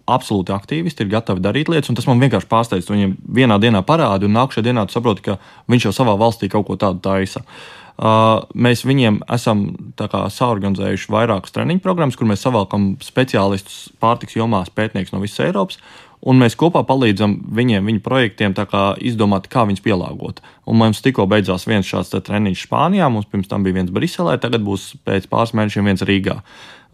[0.06, 2.92] absolūti aktīvisti, ir gatavi darīt lietas, un tas man vienkārši pārsteidz.
[2.92, 5.40] Viņam vienā dienā parāda, un nākamajā dienā tu saproti, ka
[5.72, 7.42] viņš jau savā valstī kaut ko tādu taisa.
[7.42, 15.16] Uh, mēs viņiem esam saorganizējuši vairākas treniņu programmas, kur mēs savalkam speciālistus pārtiks jomās, pētniekus
[15.16, 15.80] no visas Eiropas.
[16.26, 20.40] Un mēs kopā palīdzam viņiem, viņu projektiem, kā izdomāt, kā viņus pielāgot.
[20.66, 24.66] Un mums tikko beidzās viens šāds treniņš Spānijā, mums pirms tam bija viens Briselē, tagad
[24.66, 26.40] būs pēc pāris mēnešiem viens Rīgā.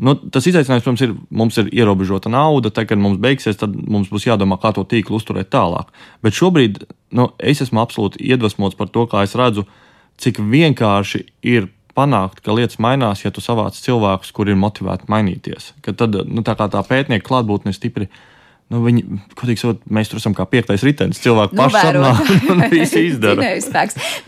[0.02, 2.74] Nu, tas izaicinājums, protams, ir, mums ir ierobežota nauda.
[2.74, 5.94] Tad, kad mums beigsies, tad mums būs jādomā, kā to tīklu uzturēt tālāk.
[6.26, 6.82] Bet šobrīd
[7.16, 9.91] nu, es esmu absolūti iedvesmots par to, kā es redzu, uh,
[10.22, 15.74] cik vienkārši ir panākt, ka lietas mainās, ja tu savāc cilvēkus, kuri ir motivēti mainīties.
[15.84, 18.12] Ka tad nu, tā, tā pētnieka klātbūtne ir stipri.
[18.72, 19.02] Nu, viņi,
[19.36, 21.20] kodīgi, sot, mēs tur esam kā piektais ritenis.
[21.20, 22.12] Cilvēki nu, paši sarunā
[22.54, 23.50] un visi izdara.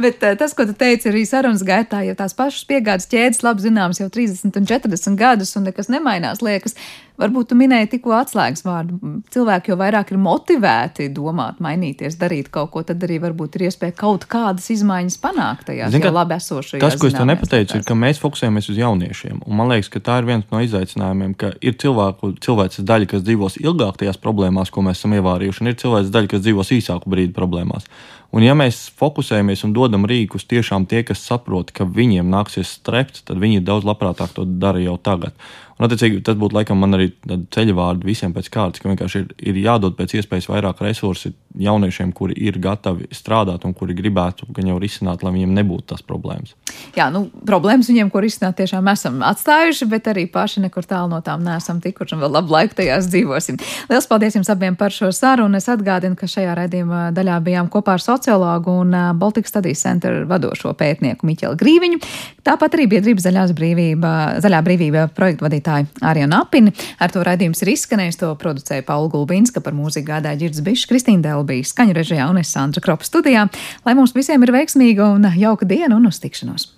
[0.04, 3.64] Bet uh, tas, ko tu teici arī sarunas gaitā, jo tās pašas piegādes ķēdes labi
[3.64, 6.76] zināmas jau 30 un 40 gadus un nekas nemainās, liekas,
[7.14, 8.98] Varbūt tu minēji tikko atslēgas vārdu.
[9.34, 13.94] Cilvēki jau vairāk ir motivēti domāt, mainīties, darīt kaut ko, tad arī varbūt ir iespēja
[14.00, 16.82] kaut kādas izmaiņas panākt tajā labi esošajā.
[16.82, 19.44] Tas, ko es tev nepateicu, ir, ka mēs fokusējamies uz jauniešiem.
[19.46, 23.28] Un man liekas, ka tā ir viens no izaicinājumiem, ka ir cilvēku, cilvēks daļa, kas
[23.28, 27.14] dzīvos ilgāk tajās problēmās, ko mēs esam ievārījuši, un ir cilvēks daļa, kas dzīvos īsāku
[27.14, 27.86] brīdi problēmās.
[28.34, 33.22] Un, ja mēs fokusējamies un dodam rīkus tiešām tie, kas saprot, ka viņiem nāksies strept,
[33.28, 35.38] tad viņi daudz labprātāk to dara jau tagad.
[35.84, 37.10] Un, attiecīgi, tas būtu laikam man arī
[37.52, 42.14] ceļu vārdu visiem pēc kārtas, ka vienkārši ir, ir jādod pēc iespējas vairāk resursi jauniešiem,
[42.16, 46.54] kuri ir gatavi strādāt un kuri gribētu gan jau risināt, lai viņiem nebūtu tās problēmas.
[46.96, 51.20] Jā, nu, problēmas viņiem, ko risināt, tiešām esam atstājuši, bet arī paši nekur tālu no
[51.26, 53.60] tām neesam tikuši un vēl labu laiku tajās dzīvosim.
[53.92, 55.60] Lielas paldies jums abiem par šo sarunu.
[55.60, 60.72] Es atgādinu, ka šajā raidījuma daļā bijām kopā ar sociologu un Baltikas Studies Center vadošo
[60.80, 62.02] pētnieku Miķelu Grīviņu.
[62.48, 66.74] Tāpat arī biedrības zaļās brīvība, zaļā brīvība projektu vadītāja vadītāju Ariju Napini.
[67.00, 71.24] Ar to raidījums ir izskanējis, to producēja Paula Gulbinska, par mūziku gādāja Girds Bišs, Kristīna
[71.24, 73.48] Delbija, skaņu režijā un es Sandra Kropa studijā.
[73.86, 76.70] Lai mums visiem ir veiksmīga un jauka diena un uz tikšanos!